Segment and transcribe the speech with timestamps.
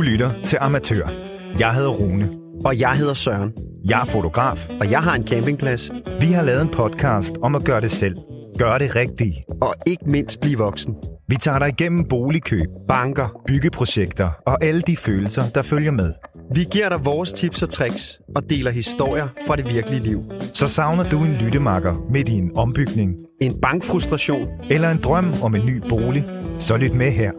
[0.00, 1.10] Du lytter til Amatør.
[1.58, 2.30] Jeg hedder Rune.
[2.64, 3.52] Og jeg hedder Søren.
[3.88, 4.68] Jeg er fotograf.
[4.80, 5.90] Og jeg har en campingplads.
[6.20, 8.14] Vi har lavet en podcast om at gøre det selv.
[8.58, 9.44] Gøre det rigtige.
[9.62, 10.96] Og ikke mindst blive voksen.
[11.28, 13.40] Vi tager dig igennem boligkøb, Banker.
[13.46, 16.12] byggeprojekter og alle de følelser, der følger med.
[16.54, 20.24] Vi giver dig vores tips og tricks og deler historier fra det virkelige liv.
[20.54, 24.48] Så savner du en lyttemakker midt i en ombygning En bankfrustration.
[24.70, 26.24] eller en drøm om en ny bolig,
[26.58, 27.32] så lyt med her.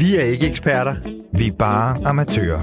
[0.00, 1.19] Vi er ikke eksperter.
[1.32, 2.60] Vi er bare amatører.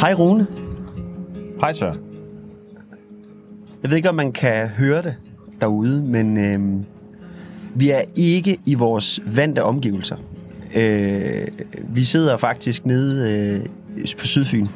[0.00, 0.57] Hej Rune.
[1.60, 2.00] Hej Søren.
[3.82, 5.16] Jeg ved ikke, om man kan høre det
[5.60, 6.84] derude, men øh,
[7.74, 10.16] vi er ikke i vores vante omgivelser.
[10.76, 11.46] Øh,
[11.88, 13.32] vi sidder faktisk nede
[13.98, 14.66] øh, på Sydfyn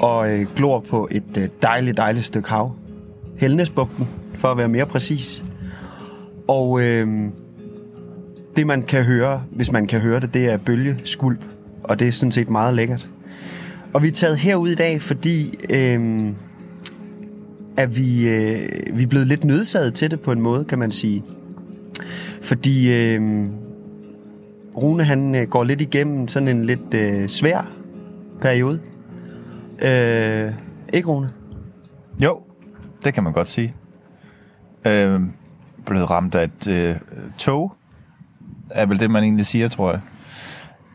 [0.00, 2.76] og øh, glor på et øh, dejligt, dejligt stykke hav.
[3.36, 5.44] Helnesbugten, for at være mere præcis.
[6.48, 7.28] Og øh,
[8.56, 11.40] det, man kan høre, hvis man kan høre det, det er bølgeskulp,
[11.82, 13.08] og det er sådan set meget lækkert.
[13.94, 16.32] Og vi er taget herud i dag, fordi øh,
[17.76, 20.92] at vi, øh, vi er blevet lidt nødsaget til det på en måde, kan man
[20.92, 21.24] sige.
[22.42, 23.46] Fordi øh,
[24.76, 27.72] Rune han øh, går lidt igennem sådan en lidt øh, svær
[28.40, 28.80] periode.
[29.82, 30.52] Øh,
[30.92, 31.30] ikke Rune?
[32.22, 32.42] Jo,
[33.04, 33.74] det kan man godt sige.
[34.86, 35.20] Øh,
[35.86, 36.96] blevet ramt af et øh,
[37.38, 37.74] tog,
[38.70, 40.00] er vel det, man egentlig siger, tror jeg.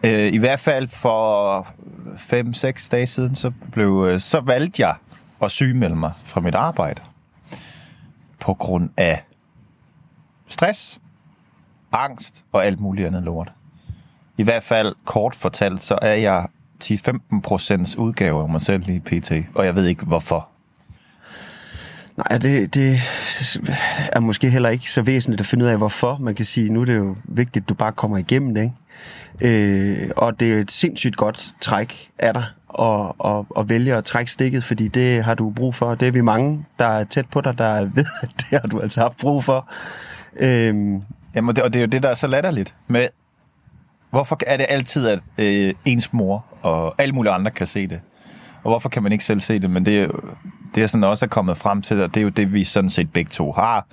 [0.03, 1.67] Øh, I hvert fald for
[2.15, 4.95] 5-6 dage siden, så, blev, øh, så valgte jeg
[5.41, 7.01] at sygemelde mig fra mit arbejde.
[8.39, 9.23] På grund af
[10.47, 11.01] stress,
[11.91, 13.51] angst og alt muligt andet lort.
[14.37, 16.47] I hvert fald kort fortalt, så er jeg
[16.83, 19.31] 10-15 procents udgave af mig selv i pt.
[19.55, 20.48] Og jeg ved ikke hvorfor.
[22.19, 22.99] Nej, det, det
[24.13, 26.17] er måske heller ikke så væsentligt at finde ud af, hvorfor.
[26.17, 28.71] Man kan sige, nu er det jo vigtigt, at du bare kommer igennem det.
[29.41, 30.01] Ikke?
[30.01, 32.45] Øh, og det er et sindssygt godt træk af dig
[32.79, 35.95] at, at, at vælge at trække stikket, fordi det har du brug for.
[35.95, 38.79] Det er vi mange, der er tæt på dig, der ved, at det har du
[38.79, 39.69] altså haft brug for.
[40.39, 41.01] Øh,
[41.35, 43.07] Jamen, det, og det er jo det, der er så latterligt med,
[44.09, 47.99] hvorfor er det altid, at øh, ens mor og alle mulige andre kan se det?
[48.63, 49.69] Og hvorfor kan man ikke selv se det?
[49.69, 50.07] Men det er
[50.75, 52.89] det er sådan også er kommet frem til, og det er jo det, vi sådan
[52.89, 53.85] set begge to har.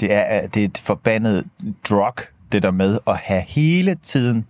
[0.00, 1.44] Det er, at det er et forbandet
[1.88, 2.14] drug,
[2.52, 4.46] det der med at have hele tiden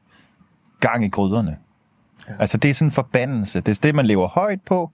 [0.80, 1.56] gang i gryderne.
[2.28, 2.32] Ja.
[2.38, 3.60] Altså, det er sådan en forbandelse.
[3.60, 4.90] Det er det, man lever højt på.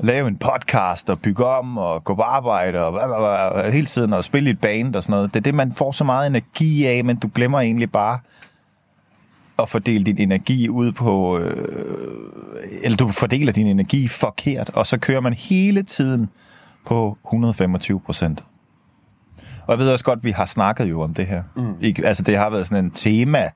[0.00, 3.86] Lave en podcast og bygge om og gå på arbejde og, og, og, og hele
[3.86, 5.34] tiden og spille i et band og sådan noget.
[5.34, 8.18] Det er det, man får så meget energi af, men du glemmer egentlig bare
[9.58, 11.38] at fordele din energi ud på...
[11.38, 11.68] Øh,
[12.82, 16.28] eller du fordeler din energi forkert, og så kører man hele tiden
[16.86, 18.44] på 125 procent.
[19.66, 21.42] Og jeg ved også godt, at vi har snakket jo om det her.
[21.56, 21.74] Mm.
[21.80, 23.50] Ikke, altså det har været sådan en tema,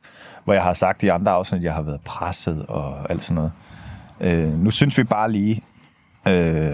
[0.44, 3.34] hvor jeg har sagt i andre afsnit, at jeg har været presset og alt sådan
[3.34, 3.52] noget.
[4.20, 5.62] Øh, nu synes vi bare lige,
[6.28, 6.72] øh,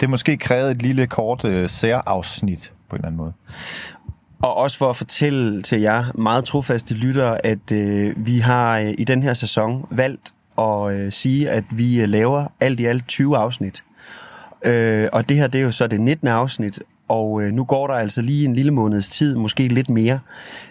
[0.00, 3.32] det måske krævet et lille kort øh, særafsnit på en eller anden måde.
[4.42, 8.94] Og også for at fortælle til jer meget trofaste lyttere, at øh, vi har øh,
[8.98, 13.08] i den her sæson valgt at øh, sige, at vi øh, laver alt i alt
[13.08, 13.84] 20 afsnit.
[14.64, 16.28] Øh, og det her, det er jo så det 19.
[16.28, 20.20] afsnit, og øh, nu går der altså lige en lille måneds tid, måske lidt mere.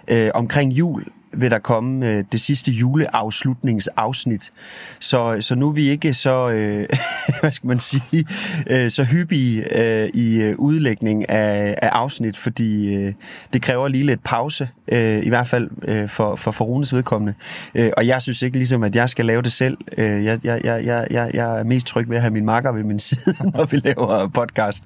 [0.07, 4.51] Øh, omkring jul vil der komme øh, det sidste juleafslutningsafsnit.
[5.00, 6.88] Så, så nu er vi ikke så, øh,
[7.41, 8.25] hvad skal man sige,
[8.69, 13.13] øh, så hyppige øh, i øh, udlægning af, af afsnit, fordi øh,
[13.53, 17.34] det kræver lige lidt pause, øh, i hvert fald øh, for, for, for Runes vedkommende.
[17.75, 19.78] Øh, og jeg synes ikke ligesom, at jeg skal lave det selv.
[19.97, 22.71] Øh, jeg, jeg, jeg, jeg, jeg, jeg er mest tryg ved at have min makker
[22.71, 24.83] ved min side, når vi laver podcast.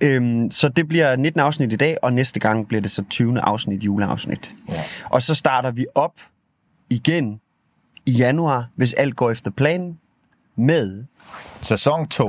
[0.00, 3.40] Øh, så det bliver 19 afsnit i dag, og næste gang bliver det så 20.
[3.40, 4.52] afsnit, juleafsnit.
[4.68, 4.82] Ja.
[5.04, 6.14] Og så starter vi op
[6.90, 7.40] igen
[8.06, 9.98] i januar, hvis alt går efter planen,
[10.56, 11.04] med
[11.62, 12.28] Sæson 2.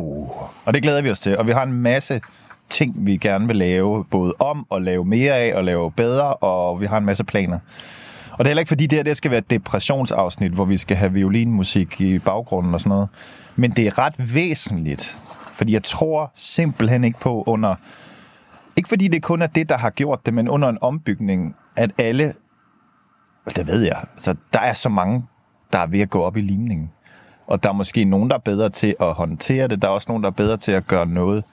[0.65, 1.38] Og det glæder vi os til.
[1.38, 2.21] Og vi har en masse
[2.69, 6.81] ting, vi gerne vil lave, både om og lave mere af og lave bedre, og
[6.81, 7.59] vi har en masse planer.
[8.31, 10.77] Og det er heller ikke fordi, det her det skal være et depressionsafsnit, hvor vi
[10.77, 13.09] skal have violinmusik i baggrunden og sådan noget.
[13.56, 15.18] Men det er ret væsentligt,
[15.53, 17.75] fordi jeg tror simpelthen ikke på under...
[18.75, 21.92] Ikke fordi det kun er det, der har gjort det, men under en ombygning, at
[21.98, 22.33] alle...
[23.45, 24.03] Det ved jeg.
[24.17, 25.25] Så der er så mange,
[25.73, 26.91] der er ved at gå op i limningen.
[27.47, 29.81] Og der er måske nogen, der er bedre til at håndtere det.
[29.81, 31.43] Der er også nogen, der er bedre til at gøre noget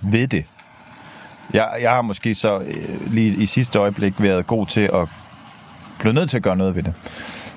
[0.00, 0.44] ved det.
[1.52, 5.08] Jeg, jeg har måske så øh, lige i sidste øjeblik været god til at
[5.98, 6.94] blive nødt til at gøre noget ved det.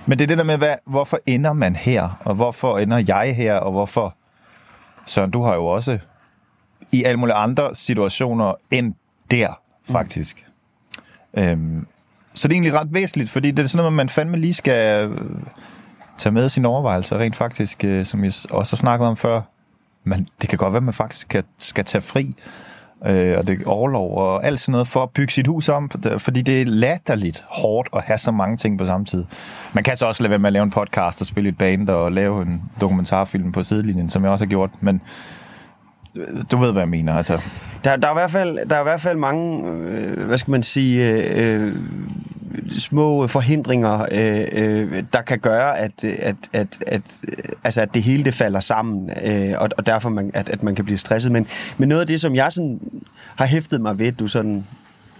[0.06, 3.36] Men det er det der med, hvad, hvorfor ender man her, og hvorfor ender jeg
[3.36, 4.16] her, og hvorfor...
[5.06, 6.00] Søren, du har jo også
[6.92, 8.94] i alle mulige andre situationer end
[9.32, 9.60] der,
[9.92, 10.48] faktisk.
[11.34, 11.42] Mm.
[11.42, 11.88] Øhm,
[12.38, 15.10] så det er egentlig ret væsentligt, fordi det er sådan noget, man fandme lige skal
[15.10, 15.20] øh,
[16.18, 19.42] tage med sine overvejelser, rent faktisk, øh, som jeg også har snakket om før.
[20.04, 22.36] Men det kan godt være, at man faktisk skal, skal tage fri,
[23.06, 25.92] øh, og det er overlov og alt sådan noget, for at bygge sit hus om,
[26.18, 29.26] fordi det er latterligt hårdt at have så mange ting på samme tid.
[29.74, 31.90] Man kan så også lade være med at lave en podcast og spille et band
[31.90, 35.02] og lave en dokumentarfilm på sidelinjen, som jeg også har gjort, men
[36.52, 37.14] du ved, hvad jeg mener.
[37.14, 37.42] Altså.
[37.84, 40.52] Der, der, er, i hvert fald, der er i hvert fald mange, øh, hvad skal
[40.52, 41.76] man sige, øh, øh,
[42.78, 47.02] små forhindringer, øh, øh, der kan gøre, at, at, at, at,
[47.64, 50.76] altså, at det hele det falder sammen, øh, og, og derfor man, at, at man
[50.76, 51.32] kan blive stresset.
[51.32, 51.48] Men,
[51.78, 52.80] men noget af det, som jeg sådan
[53.36, 54.66] har hæftet mig ved, du sådan,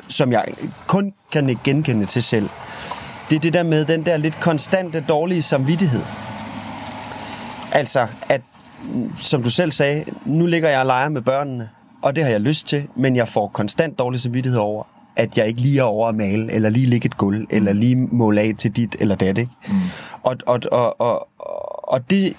[0.08, 0.46] som jeg
[0.88, 2.50] kun kan genkende til selv,
[3.30, 6.02] det er det der med den der lidt konstante dårlige samvittighed.
[7.72, 8.42] Altså, at
[9.18, 11.70] som du selv sagde, nu ligger jeg og leger med børnene,
[12.02, 14.84] og det har jeg lyst til, men jeg får konstant dårlig samvittighed over,
[15.16, 17.96] at jeg ikke lige er over at male, eller lige ligge et gulv, eller lige
[17.96, 19.52] måle af til dit eller dat, ikke?
[19.68, 19.76] Mm.
[20.24, 21.28] Og, og, og, og,
[21.94, 22.34] og det,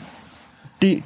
[0.82, 1.02] det,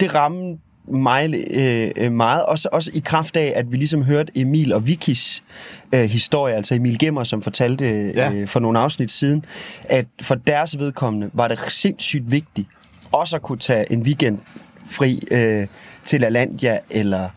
[0.00, 0.56] det rammer
[0.88, 5.42] mig øh, meget, også, også i kraft af, at vi ligesom hørte Emil og Vikis
[5.94, 8.32] øh, historie, altså Emil Gemmer, som fortalte ja.
[8.32, 9.44] øh, for nogle afsnit siden,
[9.84, 12.68] at for deres vedkommende var det sindssygt vigtigt
[13.12, 14.38] også at kunne tage en weekend
[14.90, 15.66] fri øh,
[16.04, 17.28] til Alandia eller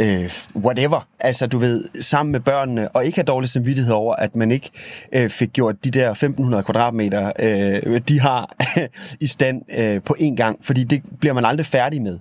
[0.00, 1.06] øh, whatever.
[1.20, 4.70] Altså, du ved, sammen med børnene, og ikke have dårlig samvittighed over, at man ikke
[5.12, 8.56] øh, fik gjort de der 1500 kvadratmeter, øh, de har
[9.20, 12.18] i stand øh, på én gang, fordi det bliver man aldrig færdig med.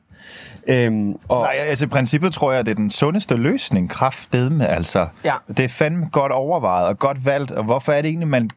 [0.68, 4.68] Øhm, og Nej, altså i princippet tror jeg, at det er den sundeste løsning, kraftedme,
[4.68, 5.08] altså.
[5.26, 5.34] Ja.
[5.48, 8.50] Det er fandme godt overvejet og godt valgt, og hvorfor er det egentlig, man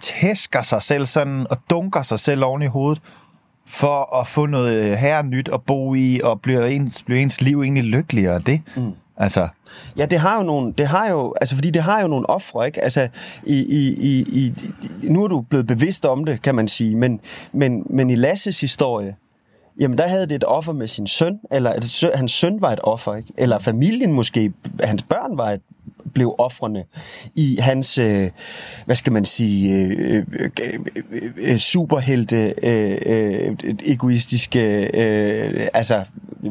[0.00, 3.02] tæsker sig selv sådan, og dunker sig selv oven i hovedet,
[3.66, 7.62] for at få noget her nyt at bo i, og blive ens, blive ens liv
[7.62, 8.60] egentlig lykkeligere af det.
[8.76, 8.92] Mm.
[9.16, 9.48] Altså.
[9.96, 12.66] Ja, det har jo nogle, det har jo, altså fordi det har jo nogle ofre,
[12.66, 12.82] ikke?
[12.82, 13.08] Altså,
[13.46, 14.52] i, i, i, i,
[15.02, 17.20] nu er du blevet bevidst om det, kan man sige, men,
[17.52, 19.16] men, men i Lasses historie,
[19.80, 22.80] jamen der havde det et offer med sin søn, eller at hans søn var et
[22.82, 23.32] offer, ikke?
[23.38, 24.52] Eller familien måske,
[24.82, 25.62] hans børn var et
[26.14, 26.84] blev offrene
[27.34, 28.30] i hans, øh,
[28.86, 30.50] hvad skal man sige, øh, øh,
[31.36, 36.04] øh, superhelte, øh, øh, egoistiske, øh, altså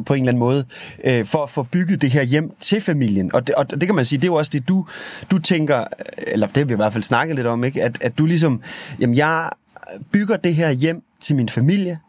[0.06, 0.66] på en eller anden måde,
[1.04, 3.34] øh, for at få bygget det her hjem til familien.
[3.34, 4.86] Og det, og det kan man sige, det er jo også det, du,
[5.32, 5.86] du tænker, øh,
[6.28, 7.84] eller det har vi i hvert fald snakket lidt om, ikke?
[7.84, 8.62] At, at du ligesom,
[9.00, 9.50] jamen jeg
[10.12, 12.00] bygger det her hjem til min familie,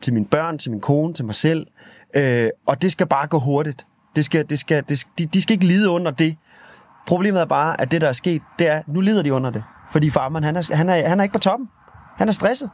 [0.00, 1.66] til mine børn, til min kone, til mig selv,
[2.14, 3.86] øh, og det skal bare gå hurtigt.
[4.16, 6.36] Det skal, det skal, det, de, de skal ikke lide under det,
[7.10, 9.64] Problemet er bare, at det, der er sket, det er, nu lider de under det.
[9.90, 11.68] Fordi farmand, han er, han er, han er ikke på toppen.
[12.16, 12.70] Han er stresset.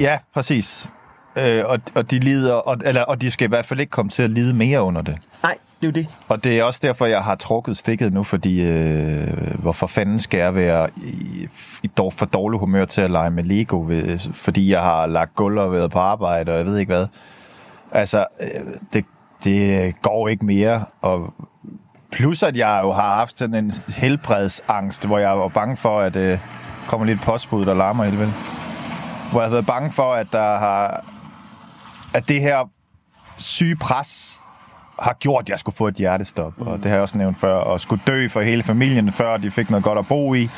[0.00, 0.88] Ja, præcis.
[1.36, 4.10] Øh, og, og, de lider, og, eller, og de skal i hvert fald ikke komme
[4.10, 5.18] til at lide mere under det.
[5.42, 6.08] Nej, det er jo det.
[6.28, 10.38] Og det er også derfor, jeg har trukket stikket nu, fordi øh, hvorfor fanden skal
[10.38, 11.48] jeg være i,
[11.82, 15.58] i for dårlig humør til at lege med Lego, ved, fordi jeg har lagt gulv
[15.58, 17.06] og været på arbejde, og jeg ved ikke hvad.
[17.92, 19.04] Altså, øh, det,
[19.44, 21.34] det går ikke mere, og
[22.12, 26.16] Plus at jeg jo har haft sådan en helbredsangst, hvor jeg var bange for, at
[26.16, 26.38] øh,
[26.86, 28.32] kommer lidt postbud, der larmer helt vel.
[29.30, 31.04] Hvor jeg har været bange for, at der har
[32.14, 32.68] at det her
[33.36, 34.40] syge pres
[34.98, 36.58] har gjort, at jeg skulle få et hjertestop.
[36.58, 36.66] Mm.
[36.66, 37.54] Og det har jeg også nævnt før.
[37.54, 40.48] Og skulle dø for hele familien, før de fik noget godt at bo i.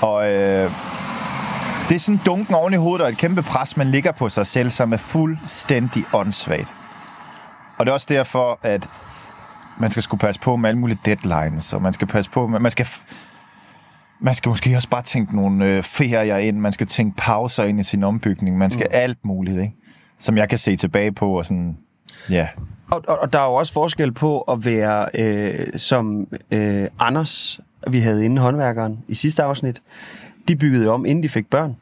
[0.00, 0.70] Og øh,
[1.88, 4.46] det er sådan dunken oven i hovedet og et kæmpe pres, man ligger på sig
[4.46, 6.72] selv, som er fuldstændig åndssvagt.
[7.78, 8.88] Og det er også derfor, at
[9.78, 12.70] man skal skulle passe på med alle mulige deadlines, og man skal passe på, man
[12.70, 12.86] skal,
[14.20, 17.80] man skal måske også bare tænke nogle øh, ferier ind, man skal tænke pauser ind
[17.80, 18.96] i sin ombygning, man skal mm.
[18.96, 19.74] alt muligt, ikke?
[20.18, 21.76] som jeg kan se tilbage på, og sådan,
[22.30, 22.48] ja.
[22.90, 27.60] Og, og, og der er jo også forskel på at være øh, som øh, Anders,
[27.88, 29.82] vi havde inde håndværkeren i sidste afsnit,
[30.48, 31.76] de byggede om, inden de fik børn.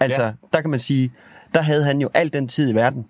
[0.00, 0.32] Altså, ja.
[0.52, 1.12] der kan man sige,
[1.54, 3.06] der havde han jo al den tid i verden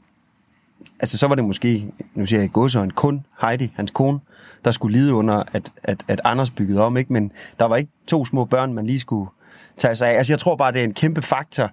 [1.00, 4.19] altså så var det måske, nu siger jeg godsøjne, kun Heidi, hans kone,
[4.64, 7.12] der skulle lide under, at, at, at Anders byggede om, ikke?
[7.12, 9.30] men der var ikke to små børn, man lige skulle
[9.76, 10.19] tage sig af.
[10.19, 11.71] Altså jeg tror bare, det er en kæmpe faktor.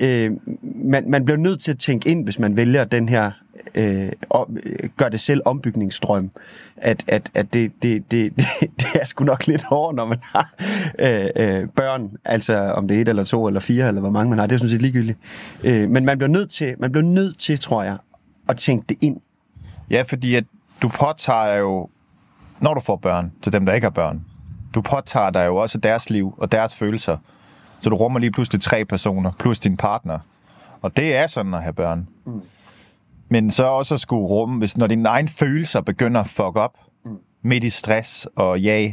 [0.00, 0.32] Øh,
[0.62, 3.30] man, man bliver nødt til at tænke ind, hvis man vælger den her
[3.74, 4.10] øh, øh
[4.96, 6.30] gør det selv ombygningsstrøm,
[6.76, 8.46] at, at, at det, det, det, det,
[8.80, 10.54] det er sgu nok lidt hårdt, når man har
[10.98, 14.30] øh, øh, børn, altså om det er et eller to eller fire, eller hvor mange
[14.30, 15.18] man har, det er sådan set ligegyldigt.
[15.64, 17.96] Øh, men man bliver nødt til, man bliver nødt til, tror jeg,
[18.48, 19.20] at tænke det ind.
[19.90, 20.44] Ja, fordi at
[20.82, 21.88] du påtager jo,
[22.60, 24.24] når du får børn, til dem, der ikke har børn,
[24.74, 27.16] du påtager dig jo også deres liv og deres følelser.
[27.82, 30.18] Så du rummer lige pludselig tre personer, plus din partner.
[30.82, 32.08] Og det er sådan at have børn.
[32.26, 32.42] Mm.
[33.28, 36.78] Men så også at skulle rumme, hvis når dine egne følelser begynder at fuck op,
[37.04, 37.18] mm.
[37.42, 38.92] midt i stress og ja,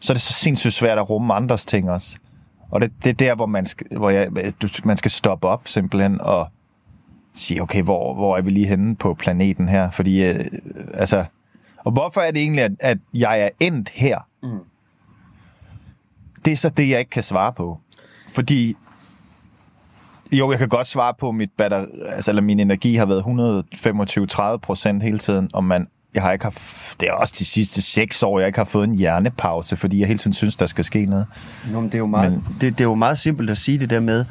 [0.00, 2.16] så er det så sindssygt svært at rumme andres ting også.
[2.70, 4.30] Og det, det er der, hvor, man skal, hvor jeg,
[4.62, 6.48] du, man skal stoppe op simpelthen og
[7.34, 9.90] sige, okay, hvor, hvor er vi lige henne på planeten her?
[9.90, 10.44] Fordi, øh,
[10.94, 11.24] altså,
[11.78, 14.18] og hvorfor er det egentlig, at, at jeg er endt her?
[14.42, 14.58] Mm.
[16.44, 17.80] Det er så det, jeg ikke kan svare på.
[18.34, 18.74] Fordi,
[20.32, 24.54] jo, jeg kan godt svare på, at mit batter, altså, eller min energi har været
[24.54, 27.82] 125-30 procent hele tiden, og man jeg har ikke haft, det er også de sidste
[27.82, 30.84] seks år, jeg ikke har fået en hjernepause, fordi jeg hele tiden synes, der skal
[30.84, 31.26] ske noget.
[31.72, 33.78] Nå, men det, er jo meget, men, det, det er jo meget simpelt at sige
[33.78, 34.24] det der med,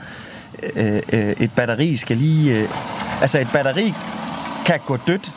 [0.75, 2.61] øh, øh, et batteri skal lige...
[2.61, 2.69] Øh,
[3.21, 3.93] altså et batteri
[4.65, 5.31] kan gå dødt,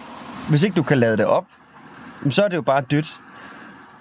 [0.49, 1.45] hvis ikke du kan lade det op,
[2.31, 3.21] så er det jo bare dødt.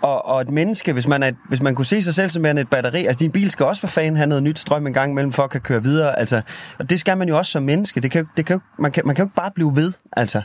[0.04, 2.70] Og, og et menneske, hvis man, er, hvis man kunne se sig selv som et
[2.70, 5.32] batteri, altså din bil skal også for fanden have noget nyt strøm en gang imellem,
[5.32, 6.20] for at kan køre videre.
[6.20, 6.42] Altså,
[6.80, 8.02] og det skal man jo også som menneske.
[8.02, 9.94] Det kan, det kan, man, kan, man kan jo ikke bare blive ved.
[10.18, 10.42] Altså.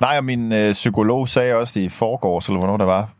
[0.00, 3.10] Nej, og min øh, psykolog sagde også i forgårs, eller hvornår der var,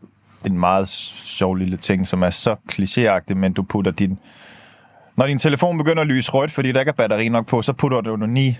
[0.46, 4.18] en meget sjov lille ting, som er så klichéagtig, men du putter din...
[5.16, 7.72] Når din telefon begynder at lyse rødt, fordi der ikke er batteri nok på, så
[7.72, 8.56] putter du den i.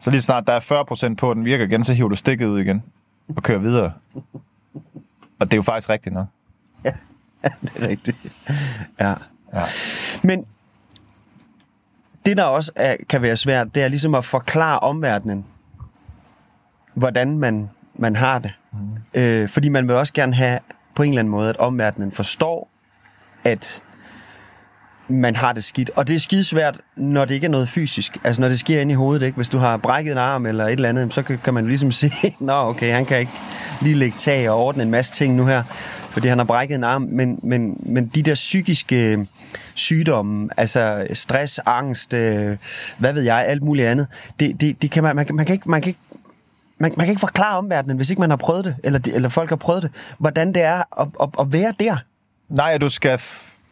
[0.00, 2.46] Så lige snart der er 40% på, og den virker igen, så hiver du stikket
[2.46, 2.82] ud igen
[3.36, 3.92] og kører videre.
[5.40, 6.26] Og det er jo faktisk rigtigt nok.
[7.44, 8.16] Ja, det er rigtigt.
[9.00, 9.14] Ja.
[9.54, 9.64] ja.
[10.22, 10.46] Men
[12.26, 15.46] det, der også er, kan være svært, det er ligesom at forklare omverdenen,
[16.94, 18.52] hvordan man, man har det.
[18.72, 19.20] Mm.
[19.20, 20.58] Øh, fordi man vil også gerne have
[20.94, 22.70] på en eller anden måde, at omverdenen forstår,
[23.44, 23.82] at
[25.08, 25.90] man har det skidt.
[25.96, 28.18] Og det er skidesvært, når det ikke er noget fysisk.
[28.24, 29.26] Altså når det sker inde i hovedet.
[29.26, 29.36] Ikke?
[29.36, 31.92] Hvis du har brækket en arm eller et eller andet, så kan, kan man ligesom
[32.00, 33.32] se, nå okay, han kan ikke
[33.82, 35.62] lige lægge tag og ordne en masse ting nu her,
[36.10, 37.02] fordi han har brækket en arm.
[37.02, 39.26] Men, men, men de der psykiske
[39.74, 42.56] sygdomme, altså stress, angst, øh,
[42.98, 44.06] hvad ved jeg, alt muligt andet,
[44.40, 46.00] det, det, det kan man, man, man kan ikke, man kan ikke
[46.78, 49.48] man, man kan ikke forklare omverdenen, hvis ikke man har prøvet det, eller, eller folk
[49.48, 51.96] har prøvet det, hvordan det er at, at, at være der.
[52.48, 53.20] Nej, du skal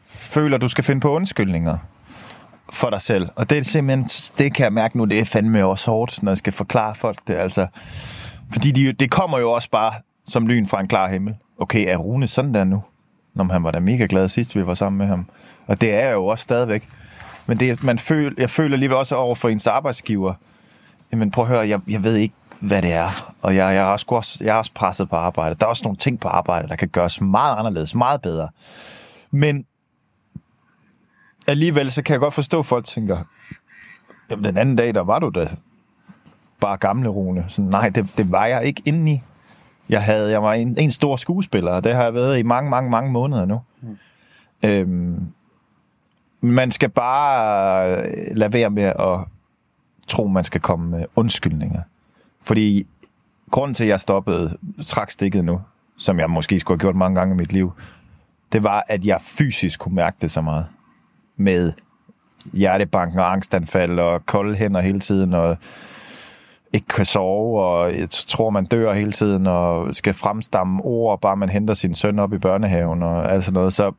[0.08, 1.78] føle, at du skal finde på undskyldninger
[2.72, 3.28] for dig selv.
[3.36, 4.04] Og det er simpelthen,
[4.38, 7.18] det kan jeg mærke nu, det er fandme også hårdt, når jeg skal forklare folk
[7.28, 7.34] det.
[7.34, 7.66] Altså,
[8.52, 9.92] fordi de, det kommer jo også bare
[10.26, 11.34] som lyn fra en klar himmel.
[11.58, 12.82] Okay, er Rune sådan der nu?
[13.34, 15.26] Når han var da mega glad sidst, vi var sammen med ham.
[15.66, 16.88] Og det er jeg jo også stadigvæk.
[17.46, 20.34] Men det, man føl, jeg føler lige også over for ens arbejdsgiver.
[21.12, 23.08] Jamen prøv at høre, jeg, jeg ved ikke, hvad det er.
[23.42, 25.54] Og jeg, jeg, er også, jeg er også presset på arbejde.
[25.54, 28.48] Der er også nogle ting på arbejde, der kan gøres meget anderledes, meget bedre.
[29.30, 29.66] Men
[31.46, 33.18] alligevel, så kan jeg godt forstå, at folk tænker,
[34.30, 35.48] jamen den anden dag, der var du da
[36.60, 37.44] bare gamle Rune.
[37.48, 39.22] Så nej, det, det var jeg ikke indeni.
[39.88, 42.70] Jeg, havde, jeg var en, en stor skuespiller, og det har jeg været i mange,
[42.70, 43.60] mange, mange måneder nu.
[43.82, 43.98] Mm.
[44.62, 45.26] Øhm,
[46.40, 48.02] man skal bare
[48.34, 49.18] lade være med at
[50.08, 51.82] tro, man skal komme med undskyldninger.
[52.40, 52.86] Fordi
[53.50, 55.60] grunden til, at jeg stoppede trakstikket nu,
[55.96, 57.72] som jeg måske skulle have gjort mange gange i mit liv,
[58.52, 60.66] det var, at jeg fysisk kunne mærke det så meget.
[61.36, 61.72] Med
[62.52, 65.56] hjertebanken og angstanfald og kolde hænder hele tiden, og
[66.72, 71.36] ikke kan sove, og jeg tror, man dør hele tiden, og skal fremstamme ord, bare
[71.36, 73.72] man henter sin søn op i børnehaven, og alt sådan noget.
[73.72, 73.92] Så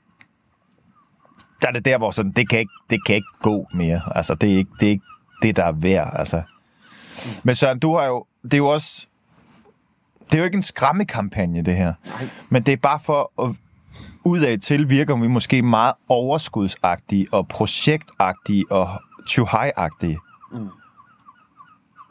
[1.62, 4.02] der er det der, hvor sådan, det kan ikke, det kan ikke gå mere.
[4.16, 5.06] Altså, det er ikke det, er ikke
[5.42, 6.16] det der er værd.
[6.20, 6.42] Altså.
[7.44, 9.08] Men Søren, du har jo, det er jo også,
[10.26, 11.94] det er jo ikke en skræmmekampagne, det her.
[12.06, 12.30] Nej.
[12.50, 13.56] Men det er bare for at
[14.24, 18.90] udad til virker vi måske meget overskudsagtige og projektagtige og
[19.30, 20.18] tjuhaj-agtige.
[20.52, 20.68] Mm.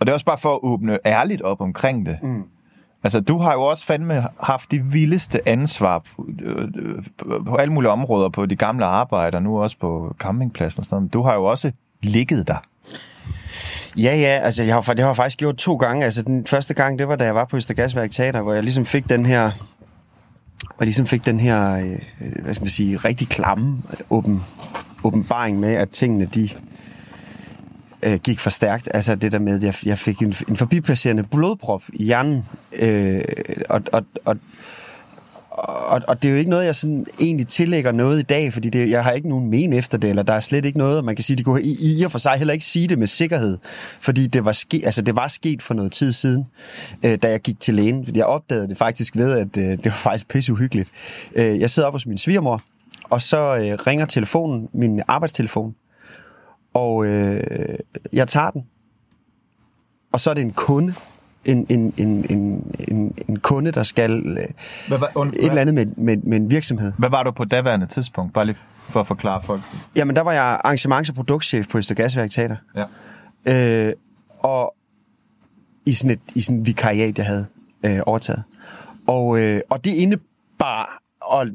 [0.01, 2.19] Og det er også bare for at åbne ærligt op omkring det.
[2.23, 2.43] Mm.
[3.05, 7.91] Altså, du har jo også fandme haft det vildeste ansvar på, øh, på alle mulige
[7.91, 11.13] områder på de gamle arbejder, nu også på campingpladsen og sådan noget.
[11.13, 12.57] Du har jo også ligget der.
[13.97, 16.05] Ja, ja, altså jeg har, det har jeg faktisk gjort to gange.
[16.05, 18.87] Altså den første gang, det var da jeg var på Østergasværk Teater, hvor jeg ligesom
[18.87, 19.51] fik den her,
[20.61, 24.45] hvor jeg ligesom fik den her, øh, hvad skal man sige, rigtig klamme åben,
[25.05, 26.49] åbenbaring med, at tingene, de
[28.03, 28.89] øh, gik for stærkt.
[28.95, 32.45] Altså det der med, at jeg, jeg fik en, en forbipasserende blodprop i hjernen,
[32.79, 33.25] øh,
[33.69, 34.37] og, og, og
[35.59, 38.71] og, og det er jo ikke noget, jeg sådan egentlig tillægger noget i dag, fordi
[38.71, 41.17] det, jeg har ikke nogen men efter det, eller der er slet ikke noget, man
[41.17, 43.59] kan sige, de kunne i, i og for sig heller ikke sige det med sikkerhed,
[44.01, 46.47] fordi det var, ske, altså det var sket for noget tid siden,
[47.03, 49.91] øh, da jeg gik til lægen, jeg opdagede det faktisk ved, at øh, det var
[49.91, 50.91] faktisk pisse uhyggeligt.
[51.35, 52.63] Øh, jeg sidder op hos min svigermor,
[53.05, 55.75] og så øh, ringer telefonen, min arbejdstelefon,
[56.75, 57.79] og øh,
[58.13, 58.63] jeg tager den,
[60.13, 60.95] og så er det en kunde,
[61.45, 64.45] en, en, en, en, en, en kunde, der skal øh,
[64.89, 66.93] Hvad, var- und, et eller andet med, med, med en virksomhed.
[66.99, 68.35] Hvad var du på daværende tidspunkt?
[68.35, 68.57] Bare lige
[68.89, 69.61] for at forklare folk.
[69.97, 72.57] Jamen, der var jeg arrangements- og produktchef på Østergasværk Teater.
[72.77, 73.89] Ja.
[73.89, 73.93] Øh,
[74.39, 74.75] og
[75.87, 77.47] i sådan et i sådan et vikariat, jeg havde
[77.85, 78.43] øh, overtaget.
[79.07, 81.47] Og, øh, og det indebar, og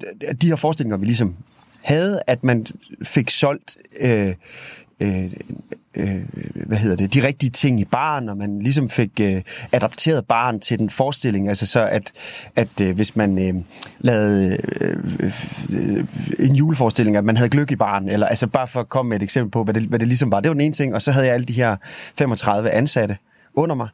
[0.42, 1.36] de her forestillinger, vi ligesom
[1.82, 2.66] havde, at man
[3.04, 4.36] fik solgt øh,
[5.04, 5.32] øh,
[5.96, 6.22] øh,
[6.68, 9.42] hvad hedder det, de rigtige ting i barn, og man ligesom fik øh,
[9.72, 12.12] adapteret barn til den forestilling, altså så at,
[12.56, 13.64] at øh, hvis man øh,
[14.00, 14.98] lavede øh,
[15.70, 16.06] øh,
[16.40, 19.18] en juleforestilling, at man havde gløk i barn, eller altså bare for at komme med
[19.18, 20.40] et eksempel på, hvad det, hvad det ligesom var.
[20.40, 21.76] Det var den ene ting, og så havde jeg alle de her
[22.18, 23.18] 35 ansatte
[23.54, 23.88] under mig,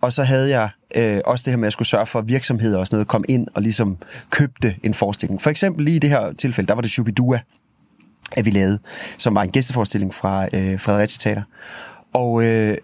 [0.00, 2.28] og så havde jeg øh, også det her med, at jeg skulle sørge for, at
[2.28, 3.96] virksomheder og sådan noget kom ind og ligesom
[4.30, 5.42] købte en forestilling.
[5.42, 7.38] For eksempel lige i det her tilfælde, der var det Shubidua,
[8.32, 8.78] at vi lavede,
[9.18, 11.42] som var en gæsteforestilling fra øh, Fredericia Teater.
[12.12, 12.76] Og øh, øh,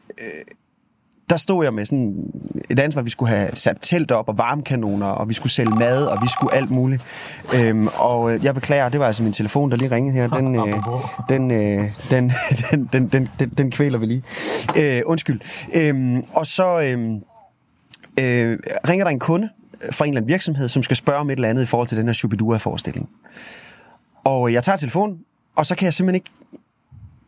[1.30, 2.32] der stod jeg med sådan
[2.70, 6.06] et ansvar, vi skulle have sat telt op og varmekanoner, og vi skulle sælge mad,
[6.06, 7.02] og vi skulle alt muligt.
[7.54, 10.28] Øhm, og øh, jeg beklager, det var altså min telefon, der lige ringede her.
[10.28, 10.82] Den, øh,
[11.28, 12.32] den, øh, den,
[12.70, 14.22] den, den, den, den, den kvæler vi lige.
[14.78, 15.40] Øh, undskyld.
[15.74, 17.10] Øhm, og så øh,
[18.20, 18.58] øh,
[18.88, 19.48] ringer der en kunde
[19.92, 21.98] fra en eller anden virksomhed, som skal spørge om et eller andet i forhold til
[21.98, 23.08] den her Shubidua-forestilling.
[24.24, 25.18] Og jeg tager telefonen,
[25.56, 26.30] og så kan jeg simpelthen ikke,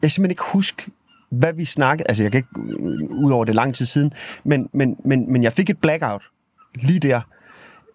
[0.02, 0.90] jeg simpelthen ikke huske,
[1.30, 2.08] hvad vi snakkede.
[2.08, 4.12] Altså, jeg kan ikke, øh, ud over det lang tid siden,
[4.44, 6.30] men, men, men, men jeg fik et blackout
[6.74, 7.20] lige der,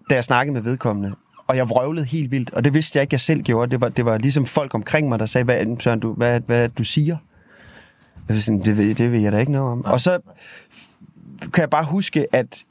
[0.10, 1.16] da jeg snakkede med vedkommende.
[1.48, 3.72] Og jeg vrøvlede helt vildt, og det vidste jeg ikke, jeg selv gjorde.
[3.72, 6.70] Det var, det var ligesom folk omkring mig, der sagde, hvad, Søren, du, hvad, hvad
[6.70, 7.18] du siger?
[8.28, 9.86] Jeg var sådan, det, ved, det ved jeg da ikke noget om.
[9.86, 10.20] Og så
[11.54, 12.66] kan jeg bare huske, at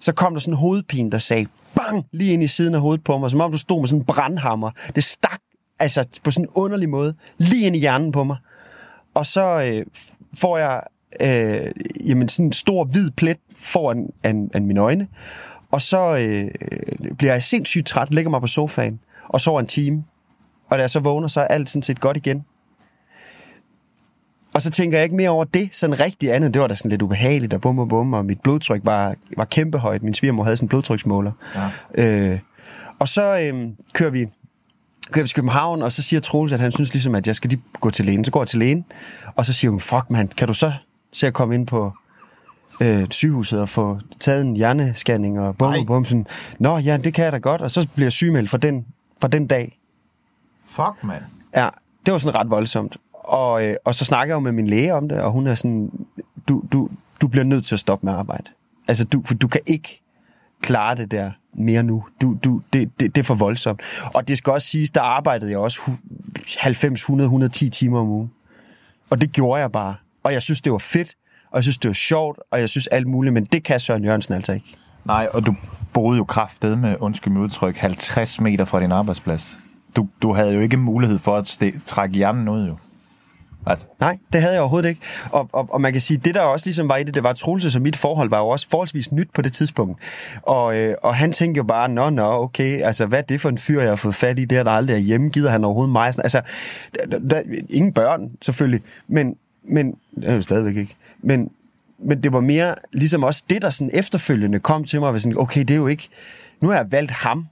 [0.00, 3.04] så kom der sådan en hovedpine, der sagde, bang, lige ind i siden af hovedet
[3.04, 4.70] på mig, som om du stod med sådan en brandhammer.
[4.94, 5.40] Det stak
[5.78, 8.36] altså på sådan en underlig måde, lige ind i hjernen på mig.
[9.14, 9.86] Og så øh,
[10.34, 10.82] får jeg
[11.20, 11.70] øh,
[12.08, 15.08] jamen sådan en stor hvid plet foran an, an mine øjne,
[15.70, 16.50] og så øh,
[17.18, 20.04] bliver jeg sindssygt træt, lægger mig på sofaen, og sover en time.
[20.70, 22.44] Og da jeg så vågner, så er alt sådan set godt igen.
[24.52, 26.54] Og så tænker jeg ikke mere over det, sådan rigtig andet.
[26.54, 29.44] Det var da sådan lidt ubehageligt, og bum, bum, bum, og mit blodtryk var, var
[29.44, 30.02] kæmpehøjt.
[30.02, 31.32] Min svigermor havde sådan en blodtryksmåler.
[31.96, 32.32] Ja.
[32.32, 32.38] Øh,
[32.98, 34.26] og så øh, kører vi
[35.12, 37.62] kører til København, og så siger Troels, at han synes ligesom, at jeg skal lige
[37.80, 38.24] gå til lægen.
[38.24, 38.84] Så går jeg til lægen,
[39.36, 40.72] og så siger hun, fuck man, kan du så
[41.12, 41.92] se at komme ind på
[42.80, 45.84] øh, sygehuset og få taget en hjernescanning og bum, Nej.
[45.86, 46.26] bum, sådan,
[46.58, 48.86] Nå ja, det kan jeg da godt, og så bliver jeg sygemeldt fra den,
[49.20, 49.78] fra den dag.
[50.66, 51.22] Fuck, mand.
[51.56, 51.68] Ja,
[52.06, 52.96] det var sådan ret voldsomt.
[53.12, 55.54] Og, øh, og så snakker jeg jo med min læge om det, og hun er
[55.54, 55.90] sådan,
[56.48, 56.88] du, du,
[57.20, 58.50] du bliver nødt til at stoppe med arbejde.
[58.88, 60.02] Altså, du, for du kan ikke
[60.60, 62.04] klare det der mere nu.
[62.20, 63.80] Du, du, det, det, det er for voldsomt.
[64.14, 65.80] Og det skal også siges, der arbejdede jeg også
[66.58, 68.30] 90, 100, 110 timer om ugen.
[69.10, 69.94] Og det gjorde jeg bare.
[70.22, 71.14] Og jeg synes, det var fedt,
[71.50, 74.04] og jeg synes, det var sjovt, og jeg synes alt muligt, men det kan Søren
[74.04, 74.76] Jørgensen altså ikke.
[75.04, 75.54] Nej, og du
[75.92, 79.58] boede jo kraftet med, undskyld med udtryk, 50 meter fra din arbejdsplads.
[79.96, 82.76] Du, du havde jo ikke mulighed for at trække hjernen ud, jo.
[83.66, 85.00] Altså, Nej, det havde jeg overhovedet ikke.
[85.32, 87.32] Og, og, og man kan sige, det der også ligesom var i det, det var
[87.32, 90.02] Troelse, så mit forhold var jo også forholdsvis nyt på det tidspunkt.
[90.42, 93.48] Og, øh, og han tænkte jo bare, nå, nå, okay, altså hvad er det for
[93.48, 95.92] en fyr, jeg har fået fat i, der der aldrig er hjemme, gider han overhovedet
[95.92, 96.06] mig?
[96.06, 96.40] Altså,
[97.10, 100.96] der, der, ingen børn, selvfølgelig, men, men det er jo stadigvæk ikke.
[101.22, 101.50] Men,
[101.98, 105.38] men det var mere ligesom også det, der sådan efterfølgende kom til mig, var sådan,
[105.38, 106.08] okay, det er jo ikke,
[106.60, 107.46] nu har jeg valgt ham.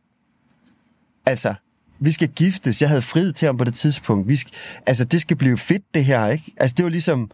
[1.26, 1.54] Altså,
[1.98, 2.80] vi skal giftes.
[2.80, 4.28] Jeg havde friet til ham på det tidspunkt.
[4.28, 4.52] Vi skal,
[4.86, 6.52] altså, det skal blive fedt, det her, ikke?
[6.56, 7.30] Altså, det var ligesom...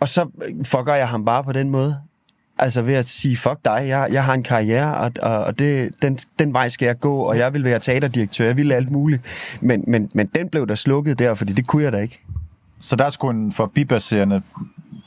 [0.00, 0.30] Og så
[0.64, 2.00] fucker jeg ham bare på den måde.
[2.58, 5.94] Altså ved at sige, fuck dig, jeg, jeg har en karriere, og, og, og det,
[6.02, 9.22] den, den vej skal jeg gå, og jeg vil være teaterdirektør, jeg vil alt muligt.
[9.60, 12.20] Men, men, men den blev der slukket der, fordi det kunne jeg da ikke.
[12.80, 14.42] så der skulle en forbibaserende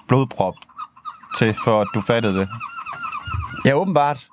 [0.08, 0.56] blodprop
[1.38, 2.50] til, for at du fattede det.
[3.66, 4.28] Ja, åbenbart.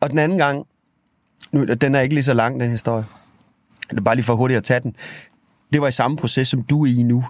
[0.00, 0.66] Og den anden gang,
[1.52, 3.04] nu, den er ikke lige så lang, den historie.
[3.90, 4.96] Det er bare lige for hurtigt at tage den.
[5.72, 7.24] Det var i samme proces, som du er i nu,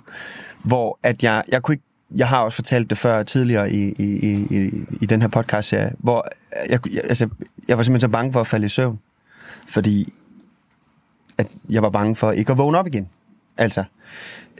[0.63, 4.05] hvor at jeg, jeg kunne ikke jeg har også fortalt det før tidligere i, i,
[4.05, 6.29] i, i, i den her podcast serie, hvor
[6.69, 7.29] jeg, jeg, altså,
[7.69, 8.99] jeg var simpelthen så bange for at falde i søvn,
[9.69, 10.13] fordi
[11.39, 13.09] at jeg var bange for ikke at vågne op igen.
[13.57, 13.85] Altså.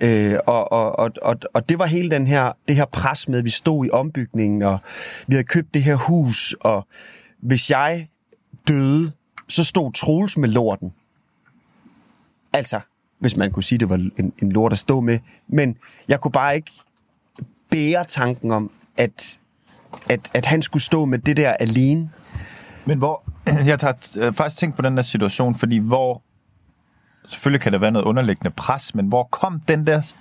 [0.01, 3.39] Øh, og, og, og, og, og det var hele den her, det her pres med,
[3.39, 4.79] at vi stod i ombygningen, og
[5.27, 6.87] vi havde købt det her hus, og
[7.39, 8.09] hvis jeg
[8.69, 9.13] døde,
[9.49, 10.95] så stod Troels med lorten.
[12.53, 12.81] Altså,
[13.19, 15.19] hvis man kunne sige, det var en, en lort at stå med.
[15.49, 15.77] Men
[16.09, 16.73] jeg kunne bare ikke
[17.71, 19.39] bære tanken om, at,
[20.09, 22.11] at, at han skulle stå med det der alene.
[22.85, 23.23] Men hvor,
[23.67, 26.23] jeg har øh, faktisk tænkt på den der situation, fordi hvor,
[27.29, 30.15] selvfølgelig kan der være noget underliggende pres, men hvor kom den der,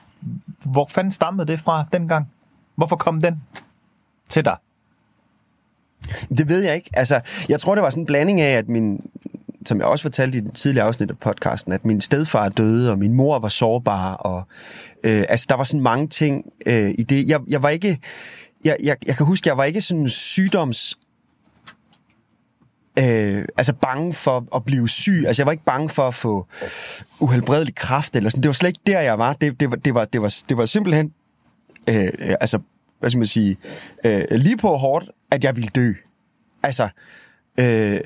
[0.65, 2.31] hvor fanden stammede det fra dengang?
[2.77, 3.43] hvorfor kom den
[4.29, 4.57] til dig?
[6.37, 6.89] Det ved jeg ikke.
[6.93, 8.99] Altså, jeg tror, det var sådan en blanding af, at min,
[9.65, 12.99] som jeg også fortalte i den tidligere afsnit af podcasten, at min stedfar døde, og
[12.99, 14.43] min mor var sårbar, og
[15.03, 17.27] øh, altså, der var sådan mange ting øh, i det.
[17.27, 17.99] Jeg, jeg var ikke,
[18.65, 20.97] jeg, jeg, jeg kan huske, jeg var ikke sådan sygdoms
[22.99, 25.23] øh, altså bange for at blive syg.
[25.27, 26.47] Altså, jeg var ikke bange for at få
[27.19, 28.43] uhelbredelig kraft, eller sådan.
[28.43, 29.33] Det var slet ikke der, jeg var.
[29.33, 31.13] Det, det, var, det, var, det, var, det var simpelthen,
[31.89, 32.59] øh, øh, altså,
[32.99, 33.57] hvad skal man sige,
[34.03, 35.93] øh, lige på hårdt, at jeg ville dø.
[36.63, 36.89] Altså,
[37.59, 37.99] øh,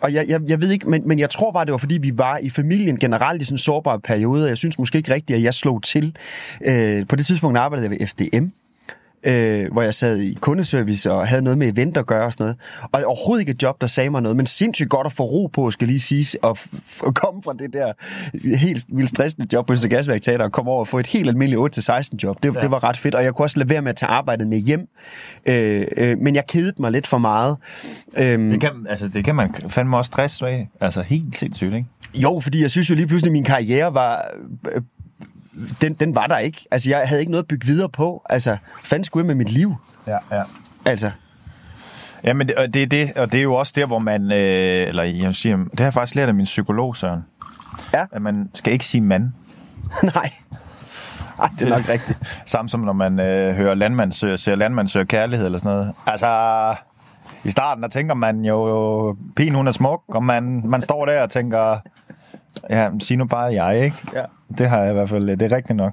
[0.00, 2.18] og jeg, jeg, jeg ved ikke, men, men jeg tror bare, det var fordi, vi
[2.18, 5.42] var i familien generelt i sådan en sårbar periode, jeg synes måske ikke rigtigt, at
[5.42, 6.16] jeg slog til.
[6.64, 8.46] Øh, på det tidspunkt arbejdede jeg ved FDM,
[9.24, 12.44] øh, hvor jeg sad i kundeservice og havde noget med event at gøre og sådan
[12.44, 12.56] noget.
[12.92, 15.46] Og overhovedet ikke et job, der sagde mig noget, men sindssygt godt at få ro
[15.46, 17.92] på, skal lige sige, og f- komme fra det der
[18.56, 21.28] helt vildt stressende job på Øster Gasværk Teater og komme over og få et helt
[21.28, 22.42] almindeligt 8-16 job.
[22.42, 22.60] Det, ja.
[22.60, 24.58] det var ret fedt, og jeg kunne også lade være med at tage arbejdet med
[24.58, 24.80] hjem.
[25.48, 27.56] Øh, øh, men jeg kedede mig lidt for meget.
[28.18, 30.68] Øh, Det kan, altså, det kan man fandme også stress af.
[30.80, 31.86] Altså helt sindssygt, ikke?
[32.14, 34.24] Jo, fordi jeg synes jo lige pludselig, at min karriere var...
[35.80, 36.64] Den, den var der ikke.
[36.70, 38.22] Altså, jeg havde ikke noget at bygge videre på.
[38.30, 39.74] Altså, fanden skulle jeg med mit liv?
[40.06, 40.42] Ja, ja.
[40.84, 41.10] Altså,
[42.24, 44.32] Jamen, det, og det, er det, og det er jo også der, hvor man...
[44.32, 47.24] Øh, eller jeg siger, det har jeg faktisk lært af min psykolog, Søren.
[47.92, 48.06] Ja.
[48.12, 49.32] At man skal ikke sige mand.
[50.14, 50.30] nej.
[51.38, 52.18] Ej, det er nok rigtigt.
[52.46, 55.92] Samt som når man øh, hører landmand søger, ser landmand søger kærlighed eller sådan noget.
[56.06, 56.74] Altså,
[57.44, 61.22] i starten der tænker man jo, pigen hun er smuk, og man, man står der
[61.22, 61.78] og tænker,
[62.70, 63.96] ja, sig nu bare jeg, ikke?
[64.14, 64.22] Ja.
[64.58, 65.92] Det har jeg i hvert fald, det er rigtigt nok.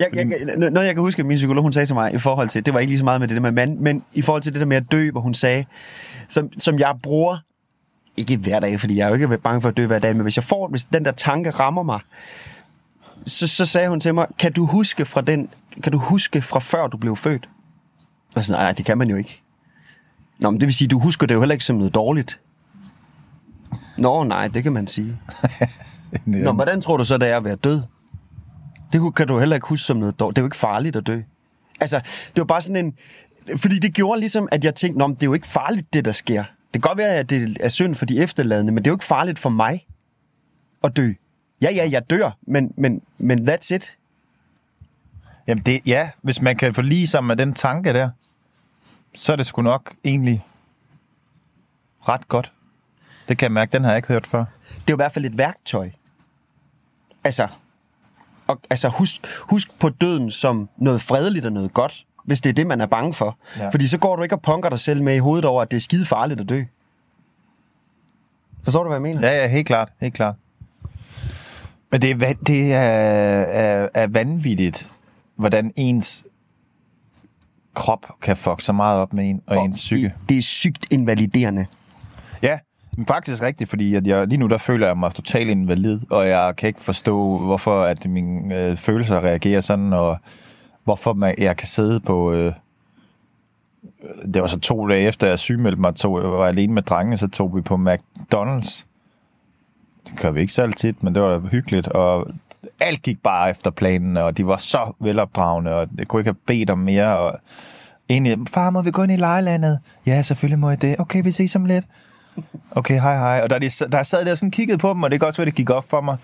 [0.00, 2.18] Jeg, jeg, jeg- noget, jeg kan huske, at min psykolog hun sagde til mig i
[2.18, 4.22] forhold til, det var ikke lige så meget med det der med mand, men i
[4.22, 5.64] forhold til det der med at dø, hvor hun sagde,
[6.28, 7.36] som, som jeg bruger,
[8.16, 10.22] ikke hver dag, fordi jeg er jo ikke bange for at dø hver dag, men
[10.22, 12.00] hvis jeg får, hvis den der tanke rammer mig,
[13.26, 15.48] så, så sagde hun til mig, kan du huske fra den,
[15.82, 17.48] kan du huske fra før du blev født?
[18.36, 19.42] Og sådan, nej, det kan man jo ikke.
[20.38, 22.40] Nå, men det vil sige, du husker det jo heller ikke som noget dårligt.
[23.98, 25.18] Nå, nej, det kan man sige.
[26.24, 27.82] Nå, hvordan tror du så, det er at være død?
[28.92, 30.36] Det kan du heller ikke huske som noget dårligt.
[30.36, 31.20] Det er jo ikke farligt at dø.
[31.80, 32.94] Altså, det var bare sådan en...
[33.58, 36.12] Fordi det gjorde ligesom, at jeg tænkte, Nå, det er jo ikke farligt, det der
[36.12, 36.44] sker.
[36.74, 38.96] Det kan godt være, at det er synd for de efterladende, men det er jo
[38.96, 39.86] ikke farligt for mig
[40.84, 41.12] at dø.
[41.62, 43.96] Ja, ja, jeg dør, men, men, men that's it.
[45.46, 48.10] Jamen det, ja, hvis man kan forlige sig med den tanke der,
[49.14, 50.44] så er det sgu nok egentlig
[52.08, 52.52] ret godt.
[53.28, 54.44] Det kan jeg mærke, den har jeg ikke hørt før.
[54.68, 55.90] Det er i hvert fald et værktøj.
[57.24, 57.48] Altså,
[58.46, 62.54] og, altså husk, husk på døden som noget fredeligt og noget godt, hvis det er
[62.54, 63.38] det, man er bange for.
[63.58, 63.68] Ja.
[63.68, 65.76] Fordi så går du ikke og punker dig selv med i hovedet over, at det
[65.76, 66.62] er skide farligt at dø.
[68.64, 69.28] Forstår du, hvad jeg mener?
[69.28, 70.34] Ja, ja, helt klart, helt klart.
[71.90, 74.90] Men det er, det er, er, er vanvittigt,
[75.36, 76.26] hvordan ens
[77.74, 80.02] krop kan fuck så meget op med en og, og ens psyke.
[80.02, 81.66] Det, det er sygt invaliderende.
[82.96, 86.28] Men faktisk rigtigt, fordi at jeg, lige nu der føler jeg mig totalt invalid, og
[86.28, 90.18] jeg kan ikke forstå, hvorfor at mine øh, følelser reagerer sådan, og
[90.84, 92.32] hvorfor man, jeg kan sidde på...
[92.32, 92.52] Øh, øh
[94.34, 97.16] det var så to dage efter, jeg sygemeldte mig, tog, jeg var alene med drengene,
[97.16, 98.84] så tog vi på McDonald's.
[100.06, 102.26] Det gør vi ikke så altid, men det var hyggeligt, og
[102.80, 106.36] alt gik bare efter planen, og de var så velopdragende, og jeg kunne ikke have
[106.46, 107.38] bedt om mere, og
[108.08, 109.78] egentlig, far, må vi gå ind i lejelandet?
[110.06, 111.00] Ja, selvfølgelig må jeg det.
[111.00, 111.84] Okay, vi ses om lidt.
[112.70, 113.40] Okay, hej hej.
[113.42, 115.46] Og der, de, der sad der sådan kigget på dem, og det kan også være,
[115.46, 116.16] det gik op for mig,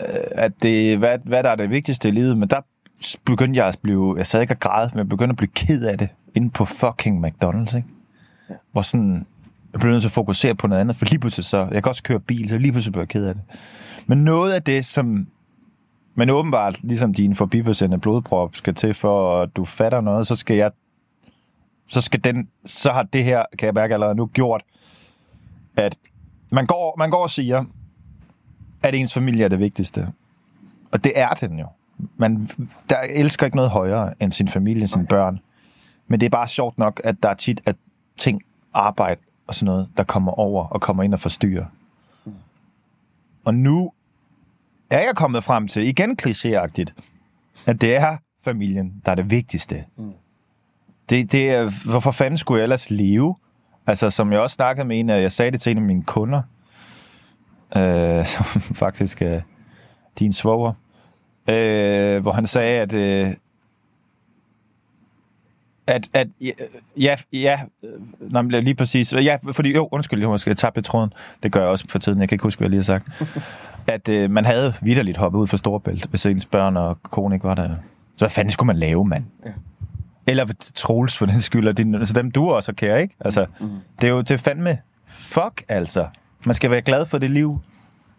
[0.00, 2.60] øh, at det, hvad, hvad der er det vigtigste i livet, men der
[3.24, 5.84] begyndte jeg at blive, jeg sad ikke at græde, men jeg begyndte at blive ked
[5.84, 7.88] af det, inde på fucking McDonald's, ikke?
[8.72, 9.26] Hvor sådan,
[9.72, 11.90] jeg blev nødt til at fokusere på noget andet, for lige pludselig så, jeg kan
[11.90, 13.42] også køre bil, så lige pludselig blev jeg ked af det.
[14.06, 15.26] Men noget af det, som,
[16.14, 20.56] men åbenbart, ligesom din forbipatiente blodprop skal til, for at du fatter noget, så skal
[20.56, 20.70] jeg,
[21.86, 24.62] så skal den, så har det her, kan jeg mærke allerede nu, gjort,
[25.76, 25.98] at
[26.50, 27.64] man går, man går og siger,
[28.82, 30.12] at ens familie er det vigtigste.
[30.90, 31.66] Og det er den jo.
[32.16, 32.50] Man
[32.90, 35.40] der elsker ikke noget højere end sin familie, sine børn.
[36.08, 37.76] Men det er bare sjovt nok, at der er tit, at
[38.16, 38.42] ting,
[38.74, 41.66] arbejde og sådan noget, der kommer over og kommer ind og forstyrrer.
[43.44, 43.92] Og nu
[44.90, 46.92] er jeg kommet frem til, igen klichéagtigt,
[47.66, 49.84] at det er familien, der er det vigtigste.
[51.08, 53.36] Det, det er, hvorfor fanden skulle jeg ellers leve?
[53.86, 56.02] Altså, som jeg også snakkede med en af, jeg sagde det til en af mine
[56.02, 56.42] kunder,
[57.76, 59.40] øh, som faktisk er
[60.18, 60.72] din svoger,
[61.48, 63.34] øh, hvor han sagde, at, øh,
[65.86, 66.28] at, at
[66.96, 71.52] ja, ja, øh, men lige præcis, ja, fordi, jo, undskyld, jeg skal tabe tråden, det
[71.52, 73.32] gør jeg også for tiden, jeg kan ikke huske, hvad jeg lige har sagt,
[73.94, 77.48] at øh, man havde vidderligt hoppet ud fra Storbælt, hvis ens børn og kone ikke
[77.48, 77.68] var der.
[78.16, 79.24] Så hvad fanden skulle man lave, mand?
[79.46, 79.50] Ja.
[80.26, 83.16] Eller Troels for den skyld, og din, altså dem du også kære, ikke?
[83.20, 83.68] Altså, mm.
[84.00, 86.06] det er jo det er fandme, fuck altså.
[86.46, 87.60] Man skal være glad for det liv,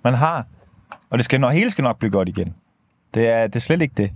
[0.03, 0.45] man har.
[1.09, 2.53] Og det skal nok, hele skal nok blive godt igen.
[3.13, 4.11] Det er, det er slet ikke det.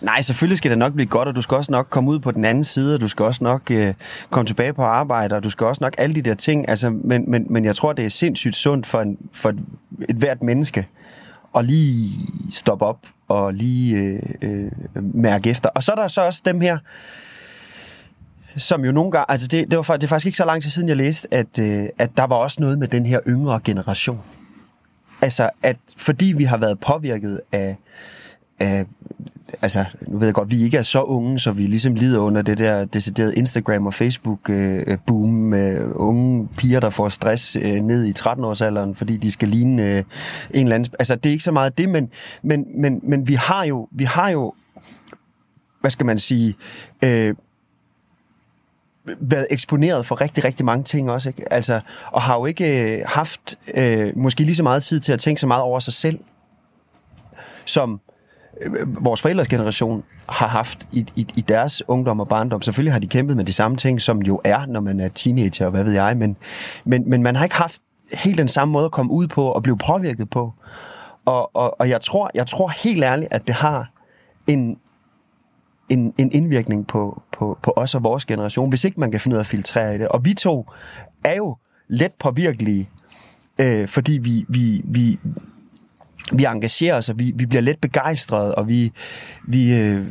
[0.00, 2.30] Nej, selvfølgelig skal det nok blive godt, og du skal også nok komme ud på
[2.30, 3.94] den anden side, og du skal også nok øh,
[4.30, 6.68] komme tilbage på arbejde, og du skal også nok alle de der ting.
[6.68, 9.58] Altså, men, men, men jeg tror, det er sindssygt sundt for, en, for et,
[10.08, 10.86] et hvert menneske
[11.56, 12.20] at lige
[12.52, 15.68] stoppe op og lige øh, øh, mærke efter.
[15.68, 16.78] Og så er der så også dem her,
[18.56, 20.70] som jo nogle gange, altså det, det, var, det er faktisk ikke så lang tid
[20.70, 24.20] siden, jeg læste, at, øh, at der var også noget med den her yngre generation.
[25.22, 27.76] Altså, at fordi vi har været påvirket af,
[28.58, 28.86] af
[29.62, 32.42] altså, nu ved jeg godt, vi ikke er så unge, så vi ligesom lider under
[32.42, 37.56] det der deciderede Instagram og Facebook øh, øh boom med unge piger, der får stress
[37.56, 40.04] øh, ned i 13-årsalderen, fordi de skal ligne øh,
[40.54, 40.92] en eller anden...
[40.98, 42.10] Altså, det er ikke så meget det, men,
[42.42, 44.54] men, men, men vi har jo, vi har jo,
[45.80, 46.54] hvad skal man sige,
[47.04, 47.34] øh,
[49.20, 51.52] været eksponeret for rigtig, rigtig mange ting også, ikke?
[51.52, 55.20] Altså, og har jo ikke øh, haft øh, måske lige så meget tid til at
[55.20, 56.18] tænke så meget over sig selv,
[57.64, 58.00] som
[58.60, 62.62] Øh, vores forældres generation har haft i, i, i deres ungdom og barndom.
[62.62, 65.64] Selvfølgelig har de kæmpet med de samme ting, som jo er, når man er teenager,
[65.64, 66.36] og hvad ved jeg, men,
[66.84, 69.62] men, men man har ikke haft helt den samme måde at komme ud på og
[69.62, 70.52] blive påvirket på.
[71.24, 73.90] Og, og, og jeg, tror, jeg tror helt ærligt, at det har
[74.46, 74.78] en,
[75.88, 79.34] en, en indvirkning på, på, på os og vores generation, hvis ikke man kan finde
[79.34, 80.08] ud af at filtrere i det.
[80.08, 80.66] Og vi to
[81.24, 81.56] er jo
[81.88, 82.90] let påvirkelige,
[83.60, 85.18] øh, fordi vi, vi, vi,
[86.32, 88.92] vi engagerer os, og vi, vi bliver let begejstrede, og vi,
[89.44, 90.04] vi, øh,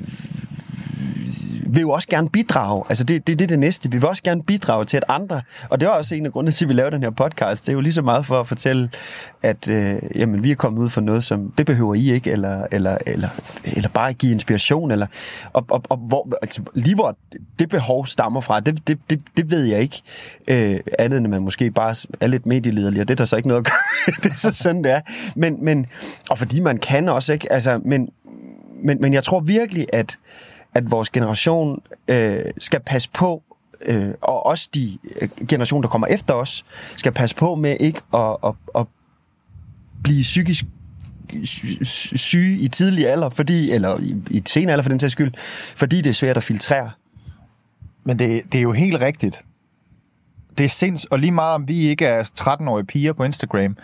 [1.65, 2.83] vil jo også gerne bidrage.
[2.89, 3.91] Altså det, det, det er det næste.
[3.91, 5.41] Vi vil også gerne bidrage til, at andre...
[5.69, 7.65] Og det er også en af grundene til, at vi laver den her podcast.
[7.65, 8.89] Det er jo lige så meget for at fortælle,
[9.41, 12.67] at øh, jamen, vi er kommet ud for noget, som det behøver I ikke, eller,
[12.71, 13.29] eller, eller,
[13.63, 14.91] eller bare give inspiration.
[14.91, 15.07] Eller,
[15.53, 17.17] og, og, og hvor, altså, lige hvor
[17.59, 20.01] det behov stammer fra, det, det, det, det ved jeg ikke.
[20.47, 23.35] Øh, andet end at man måske bare er lidt medieliderlig, og det er der så
[23.35, 24.13] ikke noget at gøre.
[24.23, 25.01] det er så sådan, det er.
[25.35, 25.85] Men, men,
[26.29, 27.53] og fordi man kan også, ikke?
[27.53, 28.09] Altså, men,
[28.83, 30.17] men, men jeg tror virkelig, at
[30.77, 33.43] at vores generation øh, skal passe på,
[33.85, 36.65] øh, og også de generationer, generation, der kommer efter os,
[36.97, 38.85] skal passe på med ikke at, at, at
[40.03, 40.65] blive psykisk
[42.15, 45.31] syge i tidlig alder, fordi, eller i, i sen alder for den sags skyld,
[45.75, 46.91] fordi det er svært at filtrere.
[48.03, 49.43] Men det, det er jo helt rigtigt.
[50.57, 53.77] Det er sinds, og lige meget om vi ikke er 13-årige piger på Instagram,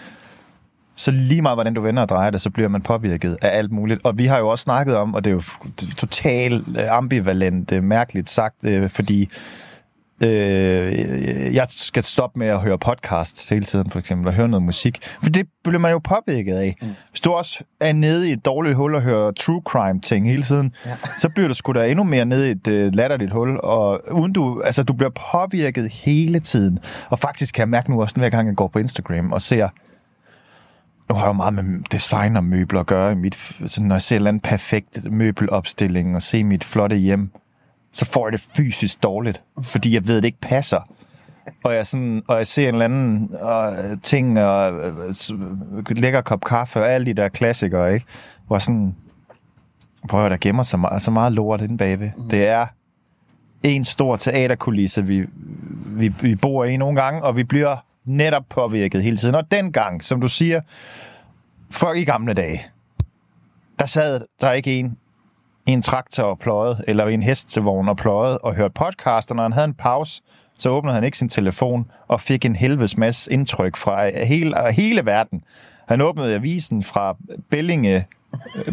[0.96, 3.72] så lige meget hvordan du vender og drejer det, så bliver man påvirket af alt
[3.72, 4.02] muligt.
[4.04, 5.42] Og vi har jo også snakket om, og det er jo
[5.98, 9.30] totalt øh, ambivalent, øh, mærkeligt sagt, øh, fordi
[10.24, 14.64] øh, jeg skal stoppe med at høre podcasts hele tiden, for eksempel, og høre noget
[14.64, 15.04] musik.
[15.04, 16.76] For det bliver man jo påvirket af.
[16.82, 16.88] Mm.
[17.10, 20.44] Hvis du også er nede i et dårligt hul og hører true crime ting hele
[20.44, 20.96] tiden, ja.
[21.22, 24.62] så bliver du sgu da endnu mere nede i et latterligt hul, og uden du,
[24.62, 26.80] altså du bliver påvirket hele tiden.
[27.10, 29.68] Og faktisk kan jeg mærke nu også, hver gang jeg går på Instagram og ser
[31.10, 33.12] nu har jeg jo meget med design og møbler at gøre.
[33.12, 33.36] I mit,
[33.66, 37.30] sådan, når jeg ser en perfekt møbelopstilling og ser mit flotte hjem,
[37.92, 40.80] så får jeg det fysisk dårligt, fordi jeg ved, at det ikke passer.
[41.64, 46.44] Og jeg, sådan, og jeg ser en eller anden uh, ting, og uh, lækker kop
[46.44, 48.06] kaffe, og alle de der klassikere, ikke?
[48.48, 48.96] Hvor sådan,
[50.10, 52.10] prøver der gemmer så meget, så meget lort inde bagved.
[52.18, 52.30] Mm.
[52.30, 52.68] Det er
[53.64, 55.26] en stor teaterkulisse, vi,
[55.86, 59.36] vi, vi bor i nogle gange, og vi bliver netop påvirket hele tiden.
[59.36, 60.62] Og dengang, som du siger,
[61.72, 62.66] for i gamle dage,
[63.80, 64.98] der sad der ikke en
[65.66, 69.36] i en traktor og pløjet, eller i en hestevogn og pløjet og hørte podcast, og
[69.36, 70.22] når han havde en pause,
[70.58, 75.06] så åbnede han ikke sin telefon og fik en helvedes masse indtryk fra hele, hele
[75.06, 75.44] verden.
[75.88, 77.18] Han åbnede avisen fra
[77.50, 78.06] Bellinge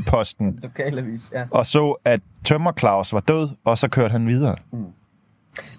[0.06, 1.44] posten Lokalavis, ja.
[1.50, 4.56] og så, at Tømmer Claus var død, og så kørte han videre.
[4.72, 4.86] Mm.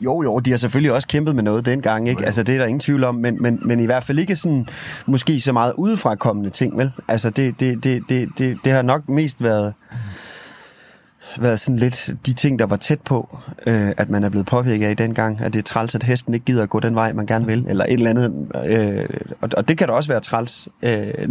[0.01, 2.25] Jo, jo, de har selvfølgelig også kæmpet med noget dengang, ikke?
[2.25, 4.67] Altså, det er der ingen tvivl om, men, men, men i hvert fald ikke sådan,
[5.05, 6.91] måske så meget udefrakommende ting, vel?
[7.07, 9.73] Altså, det, det, det, det, det, det har nok mest været
[11.39, 14.87] været sådan lidt de ting, der var tæt på, øh, at man er blevet påvirket
[14.87, 17.25] af dengang, at det er træls, at hesten ikke gider at gå den vej, man
[17.25, 18.47] gerne vil, eller et eller andet.
[18.65, 19.09] Øh,
[19.41, 20.67] og, og det kan da også være træls.
[20.81, 21.07] Øh,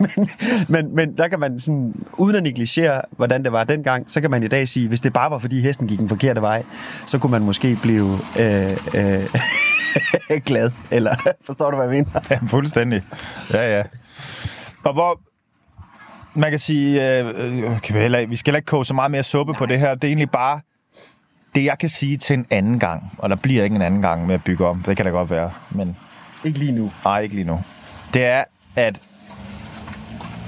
[0.00, 0.28] men,
[0.68, 4.30] men, men der kan man sådan, uden at negligere, hvordan det var dengang, så kan
[4.30, 6.62] man i dag sige, hvis det bare var, fordi hesten gik den forkerte vej,
[7.06, 9.26] så kunne man måske blive øh, øh,
[10.46, 10.70] glad.
[10.90, 11.14] Eller
[11.46, 12.20] forstår du, hvad jeg mener?
[12.30, 13.02] Ja, fuldstændig.
[13.52, 13.82] Ja, ja.
[14.84, 15.20] Og hvor,
[16.34, 19.10] man kan sige, øh, øh, kan vi, heller, vi skal heller ikke koge så meget
[19.10, 19.58] mere suppe Nej.
[19.58, 19.94] på det her.
[19.94, 20.60] Det er egentlig bare
[21.54, 23.12] det, jeg kan sige til en anden gang.
[23.18, 24.82] Og der bliver ikke en anden gang med at bygge om.
[24.82, 25.50] Det kan da godt være.
[25.70, 25.96] Men...
[26.44, 26.92] Ikke lige nu.
[27.04, 27.60] Nej, ikke lige nu.
[28.14, 28.44] Det er,
[28.76, 29.02] at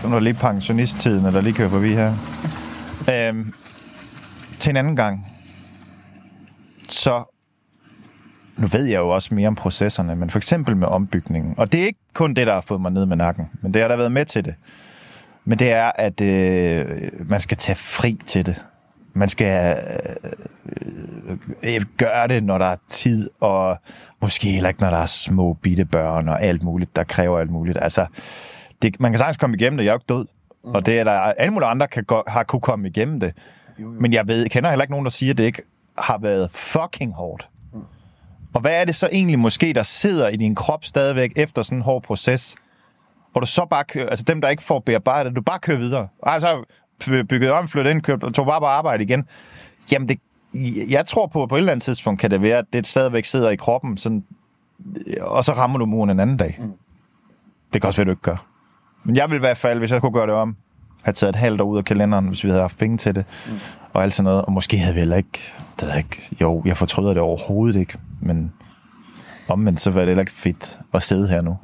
[0.05, 2.14] nu er lige pensionisttiden, der lige kører forbi her.
[3.11, 3.55] Øhm,
[4.59, 5.27] til en anden gang,
[6.88, 7.25] så
[8.57, 11.55] nu ved jeg jo også mere om processerne, men for eksempel med ombygningen.
[11.57, 13.83] Og det er ikke kun det, der har fået mig ned med nakken, men det
[13.83, 14.55] har der været med til det.
[15.44, 18.62] Men det er, at øh, man skal tage fri til det.
[19.14, 19.76] Man skal
[21.62, 23.78] øh, øh, gøre det, når der er tid, og
[24.20, 27.50] måske heller ikke, når der er små bitte børn og alt muligt, der kræver alt
[27.50, 27.78] muligt.
[27.81, 28.07] Altså,
[28.83, 29.85] det, man kan sagtens komme igennem det.
[29.85, 30.26] Jeg er jo ikke død.
[30.64, 30.70] Mm.
[30.70, 33.33] Og det er der alle mulige andre, kan gå, har kunne komme igennem det.
[33.78, 35.62] Men jeg ved, kender heller ikke nogen, der siger, at det ikke
[35.98, 37.48] har været fucking hårdt.
[38.55, 41.78] Og hvad er det så egentlig måske, der sidder i din krop stadigvæk efter sådan
[41.78, 42.57] en hård proces,
[43.33, 46.09] hvor du så bare kører, altså dem, der ikke får bearbejdet, du bare kører videre.
[46.23, 46.64] Altså
[47.29, 49.29] bygget om, flyttet ind, og tog bare på arbejde igen.
[49.92, 50.18] Jamen, det,
[50.90, 53.25] jeg tror på, at på et eller andet tidspunkt kan det være, at det stadigvæk
[53.25, 54.25] sidder i kroppen, sådan,
[55.21, 56.59] og så rammer du muren en anden dag.
[56.62, 56.73] Mm.
[57.73, 58.47] Det kan også være, du ikke gør.
[59.05, 60.57] Men jeg vil i hvert fald, hvis jeg kunne gøre det om,
[61.03, 63.25] have taget et halvt år ud af kalenderen, hvis vi havde haft penge til det,
[63.47, 63.53] mm.
[63.92, 64.45] og alt sådan noget.
[64.45, 67.99] Og måske havde vi heller ikke, det ved ikke, jo, jeg fortryder det overhovedet ikke,
[68.21, 68.53] men
[69.49, 71.57] omvendt så var det heller ikke fedt at sidde her nu.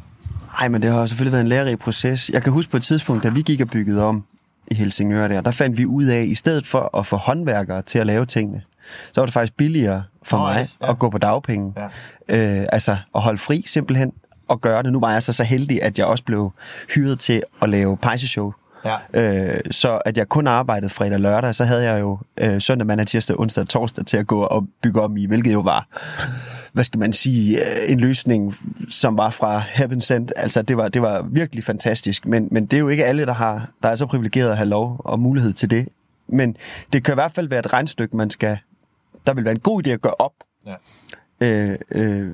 [0.60, 2.30] Nej, men det har selvfølgelig været en lærerig proces.
[2.30, 4.24] Jeg kan huske på et tidspunkt, da vi gik og byggede om
[4.70, 7.82] i Helsingør der, der fandt vi ud af, at i stedet for at få håndværkere
[7.82, 8.62] til at lave tingene,
[9.12, 10.90] så var det faktisk billigere for oh, mig yes, ja.
[10.90, 11.74] at gå på dagpenge.
[12.28, 12.60] Ja.
[12.60, 14.12] Øh, altså at holde fri simpelthen
[14.48, 14.92] og gøre det.
[14.92, 16.52] Nu var jeg så så heldig, at jeg også blev
[16.94, 18.52] hyret til at lave pejseshow
[18.84, 18.96] Ja.
[19.12, 22.86] Øh, så at jeg kun arbejdede fredag og lørdag, så havde jeg jo øh, søndag,
[22.86, 25.86] mandag, tirsdag, onsdag og torsdag til at gå og bygge om i, hvilket jo var,
[26.78, 28.54] hvad skal man sige, øh, en løsning,
[28.88, 30.32] som var fra heaven sent.
[30.36, 32.26] Altså, det var, det var virkelig fantastisk.
[32.26, 34.68] Men, men det er jo ikke alle, der, har, der er så privilegeret at have
[34.68, 35.88] lov og mulighed til det.
[36.28, 36.56] Men
[36.92, 38.58] det kan i hvert fald være et regnstykke, man skal...
[39.26, 40.32] Der vil være en god idé at gøre op.
[40.66, 40.74] Ja.
[41.40, 42.30] Øh, øh,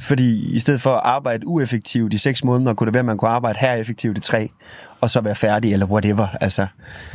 [0.00, 3.18] fordi i stedet for at arbejde ueffektivt i seks måneder, kunne det være, at man
[3.18, 4.50] kunne arbejde her effektivt i tre,
[5.00, 6.26] og så være færdig, eller whatever.
[6.40, 6.66] Altså.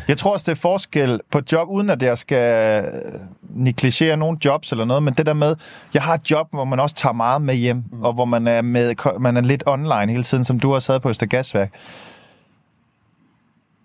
[0.08, 2.86] Jeg tror også, det er forskel på job, uden at jeg skal
[3.42, 5.56] negligere nogle jobs eller noget, men det der med,
[5.94, 8.04] jeg har et job, hvor man også tager meget med hjem, mm.
[8.04, 11.00] og hvor man er, med, man er lidt online hele tiden, som du har sad
[11.00, 11.74] på Østergasværk.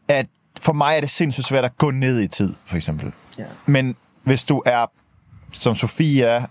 [0.09, 0.27] At
[0.61, 3.13] for mig er det sindssygt svært at gå ned i tid, for eksempel.
[3.39, 3.45] Ja.
[3.67, 4.87] Men hvis du er,
[5.53, 6.43] som Sofie er,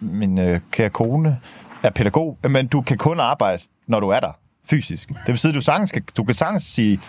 [0.00, 1.38] min øh, kære kone,
[1.82, 4.32] er pædagog, men du kan kun arbejde, når du er der
[4.70, 5.08] fysisk.
[5.08, 7.00] Det vil sige, at du, sagtens kan, du kan sagtens sige,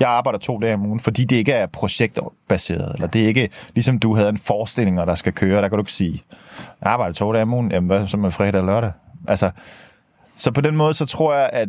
[0.00, 3.50] jeg arbejder to dage om ugen, fordi det ikke er projektbaseret, eller det er ikke,
[3.74, 6.22] ligesom du havde en forestilling, der skal køre, der kan du ikke sige,
[6.80, 8.92] jeg arbejder to dage om ugen, jamen hvad så med fredag og lørdag?
[9.28, 9.50] Altså,
[10.34, 11.68] så på den måde, så tror jeg, at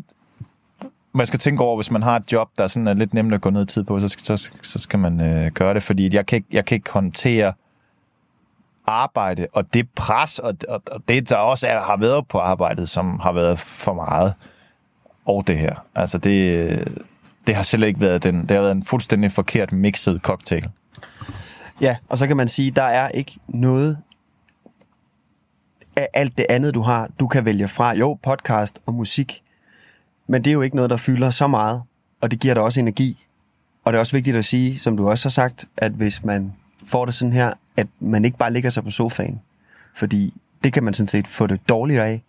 [1.14, 3.42] man skal tænke over, hvis man har et job, der sådan er lidt nemt at
[3.42, 6.26] gå ned i tid på, så, så, så skal man øh, gøre det, fordi jeg
[6.26, 7.54] kan, ikke, jeg kan ikke håndtere
[8.88, 12.90] arbejde, og det pres, og, og, og det, der også er, har været på arbejdet,
[12.90, 14.34] som har været for meget,
[15.26, 15.76] og det her.
[15.96, 17.02] Altså, det,
[17.48, 20.70] det har selv ikke været den, det har været en fuldstændig forkert mixet cocktail.
[21.82, 23.98] Ja, og så kan man sige, der er ikke noget
[25.96, 27.96] af alt det andet, du har, du kan vælge fra.
[27.96, 29.44] Jo, podcast og musik,
[30.28, 31.84] men det er jo ikke noget, der fylder så meget,
[32.22, 33.26] og det giver dig også energi.
[33.84, 36.54] Og det er også vigtigt at sige, som du også har sagt, at hvis man
[36.88, 39.42] får det sådan her, at man ikke bare ligger sig på sofaen.
[39.96, 42.24] Fordi det kan man sådan set få det dårligere af.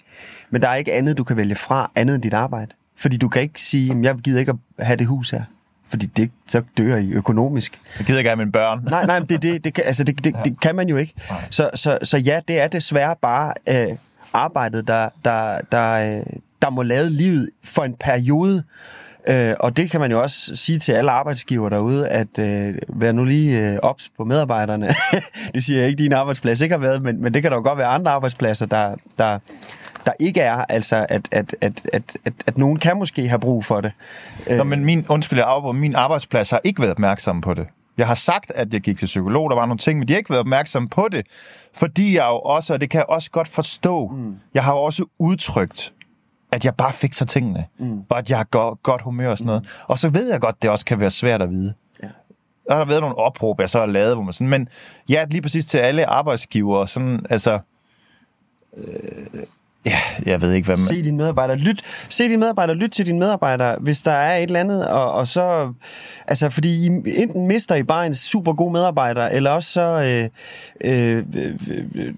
[0.50, 2.72] Men der er ikke andet, du kan vælge fra, andet end dit arbejde.
[2.96, 5.42] Fordi du kan ikke sige, at jeg gider ikke at have det hus her.
[5.86, 7.80] Fordi det, så dør I økonomisk.
[7.98, 8.80] Jeg gider ikke have mine børn.
[8.84, 11.14] nej, nej, det, det, det, kan, altså det, det, det kan man jo ikke.
[11.50, 13.96] Så, så, så ja, det er desværre bare øh,
[14.32, 16.26] arbejdet, der, der, der, øh,
[16.62, 18.64] der må lade livet for en periode.
[19.28, 23.12] Øh, og det kan man jo også sige til alle arbejdsgiver derude, at øh, vær
[23.12, 24.94] nu lige øh, ops på medarbejderne.
[25.54, 27.62] det siger jeg ikke, din arbejdsplads ikke har været, men, men det kan da jo
[27.62, 29.38] godt være andre arbejdspladser, der, der,
[30.06, 33.64] der ikke er, altså at, at, at, at, at, at nogen kan måske have brug
[33.64, 33.92] for det.
[34.50, 37.66] Nå, men min, undskyld, jeg afbryder, min arbejdsplads har ikke været opmærksom på det.
[37.98, 40.18] Jeg har sagt, at jeg gik til psykolog, der var nogle ting, men de har
[40.18, 41.26] ikke været opmærksom på det,
[41.74, 44.37] fordi jeg jo også, og det kan jeg også godt forstå, mm.
[44.54, 45.92] jeg har jo også udtrykt,
[46.53, 48.00] at jeg bare fikser tingene, mm.
[48.09, 49.62] og at jeg har godt, godt humør og sådan noget.
[49.62, 49.68] Mm.
[49.88, 51.74] Og så ved jeg godt, det også kan være svært at vide.
[52.03, 52.09] Ja.
[52.68, 54.68] Der har været nogle opråb, jeg så har lavet, hvor man sådan, men
[55.09, 57.59] ja, lige præcis til alle arbejdsgivere, sådan, altså,
[58.76, 59.11] øh,
[60.27, 60.87] jeg ved ikke, hvad man...
[60.87, 61.57] Se dine medarbejdere.
[61.57, 62.77] Lyt, se dine medarbejdere.
[62.77, 64.89] Lyt til dine medarbejdere, hvis der er et eller andet.
[64.89, 65.73] Og, og så...
[66.27, 69.81] Altså, fordi I, enten mister I bare en super god medarbejder, eller også så...
[69.81, 70.29] Øh,
[70.91, 71.25] øh,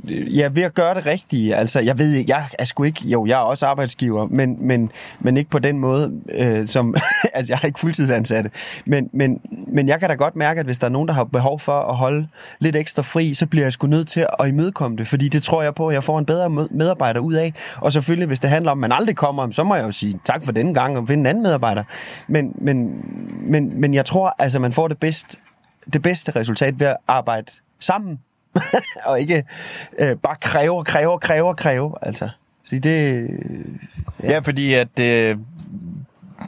[0.09, 1.57] øh, ja, ved at gøre det rigtige.
[1.57, 3.09] Altså, jeg ved jeg er sgu ikke...
[3.09, 4.91] Jo, jeg er også arbejdsgiver, men, men,
[5.21, 6.95] men ikke på den måde, øh, som...
[7.35, 8.51] altså, jeg har ikke fuldtidsansatte.
[8.85, 11.25] Men, men, men jeg kan da godt mærke, at hvis der er nogen, der har
[11.25, 12.29] behov for at holde
[12.59, 15.63] lidt ekstra fri, så bliver jeg sgu nødt til at imødekomme det, fordi det tror
[15.63, 17.53] jeg på, at jeg får en bedre medarbejder ud af.
[17.77, 20.21] Og selvfølgelig, hvis det handler om, at man aldrig kommer, så må jeg jo sige
[20.25, 21.85] tak for denne gang og finde en anden medarbejder.
[22.29, 23.05] Men, men,
[23.51, 25.39] men, men jeg tror, altså, man får det bedst
[25.93, 28.21] det bedste resultat ved at arbejde sammen,
[29.07, 29.45] og ikke
[29.99, 31.95] øh, bare kræve, kræve, kræve, kræve.
[32.03, 32.29] Altså,
[32.65, 33.29] fordi det...
[34.23, 35.39] Ja, ja fordi at det,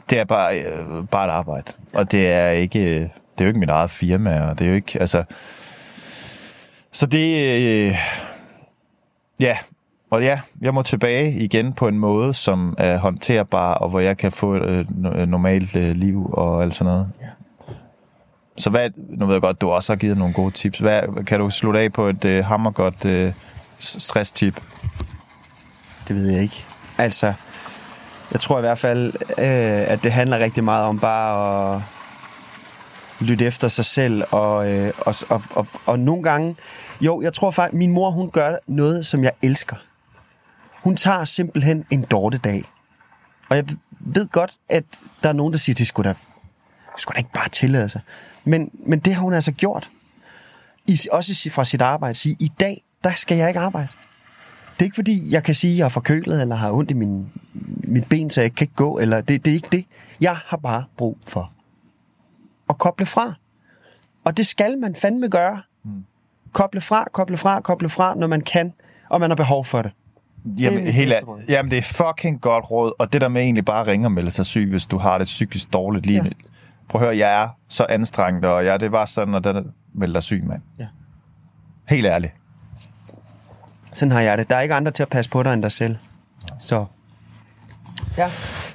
[0.09, 1.73] det er bare, øh, bare et arbejde.
[1.93, 2.79] Og det er ikke...
[2.79, 4.99] Øh, det er jo ikke mit eget firma, og det er jo ikke...
[4.99, 5.23] Altså,
[6.91, 7.57] så det...
[7.87, 7.95] Øh,
[9.39, 9.57] ja,
[10.09, 14.17] og ja, jeg må tilbage igen på en måde, som er håndterbar, og hvor jeg
[14.17, 17.09] kan få et øh, normalt øh, liv og alt sådan noget.
[17.21, 17.27] Ja.
[18.57, 20.79] Så hvad, nu ved jeg godt, du også har givet nogle gode tips.
[20.79, 23.33] Hvad, kan du slutte af på et øh, hammergodt øh,
[23.79, 24.61] stress-tip?
[26.07, 26.65] Det ved jeg ikke.
[26.97, 27.33] Altså,
[28.31, 31.81] jeg tror i hvert fald, øh, at det handler rigtig meget om bare at
[33.19, 34.23] lytte efter sig selv.
[34.31, 36.55] Og, øh, og, og, og, og nogle gange...
[37.01, 39.75] Jo, jeg tror faktisk, min mor, hun gør noget, som jeg elsker.
[40.83, 42.01] Hun tager simpelthen en
[42.43, 42.63] dag.
[43.49, 43.65] Og jeg
[43.99, 44.83] ved godt, at
[45.23, 46.15] der er nogen, der siger, det skulle da,
[46.97, 48.01] skulle da ikke bare tillade sig.
[48.43, 49.89] Men, men det har hun altså gjort.
[50.87, 52.15] I, også fra sit arbejde.
[52.15, 53.87] Sige, i dag, der skal jeg ikke arbejde.
[54.73, 56.93] Det er ikke fordi, jeg kan sige, at jeg er forkølet, eller har ondt i
[56.93, 57.31] min,
[57.83, 58.97] mit ben, så jeg kan ikke gå.
[58.97, 59.85] Eller det, det er ikke det.
[60.21, 61.51] Jeg har bare brug for
[62.69, 63.33] at koble fra.
[64.23, 65.61] Og det skal man fandme gøre.
[65.83, 66.05] Mm.
[66.51, 68.73] Koble fra, koble fra, koble fra, når man kan,
[69.09, 69.91] og man har behov for det.
[70.45, 71.13] Jamen, det helt,
[71.49, 74.11] jamen, det er fucking godt råd, og det der med egentlig bare at ringe og
[74.11, 76.29] melde sig syg, hvis du har det psykisk dårligt lige ja.
[76.89, 80.13] Prøv at høre, jeg er så anstrengt, og jeg, det var sådan, at den melder
[80.13, 80.61] dig syg, mand.
[80.79, 80.87] Ja.
[81.89, 82.33] Helt ærligt.
[83.93, 84.49] Sådan har jeg det.
[84.49, 85.95] Der er ikke andre til at passe på dig end dig selv.
[86.59, 86.85] Så
[88.17, 88.29] Ja.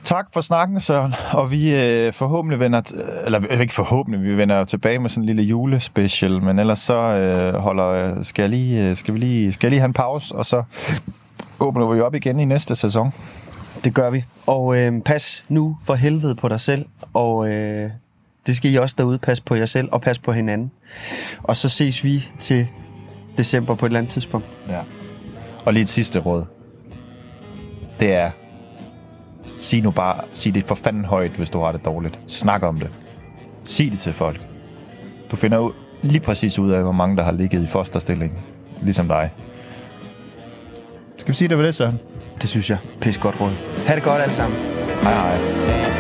[0.05, 1.15] Tak for snakken, Søren.
[1.33, 2.83] Og vi øh, forhåbentlig vender,
[3.25, 7.55] eller ikke forhåbentlig, vi vender tilbage med sådan en lille julespecial, men ellers så øh,
[7.55, 10.47] holder, skal, jeg lige, øh, skal, vi lige, skal jeg lige have en pause, og
[10.47, 10.63] så
[11.63, 13.13] åbner vi op igen i næste sæson.
[13.85, 14.25] Det gør vi.
[14.47, 17.91] Og øh, pas nu for helvede på dig selv, og øh,
[18.47, 19.19] det skal I også derude.
[19.19, 20.71] Pas på jer selv, og pas på hinanden.
[21.43, 22.69] Og så ses vi til
[23.39, 24.47] december på et eller andet tidspunkt.
[24.69, 24.81] Ja.
[25.65, 26.45] Og lige et sidste råd.
[28.01, 28.31] Det er,
[29.47, 32.21] sig nu bare, sig det for fanden højt, hvis du har det dårligt.
[32.27, 32.91] Snak om det.
[33.65, 34.41] Sig det til folk.
[35.31, 38.39] Du finder ud, lige præcis ud af, hvor mange der har ligget i fosterstilling,
[38.81, 39.31] ligesom dig.
[41.23, 42.01] Skal vi sige det var det, Søren?
[42.41, 42.79] Det synes jeg.
[43.01, 43.53] Pis godt råd.
[43.87, 44.59] Ha' det godt alle sammen.
[45.03, 45.92] Hej hej.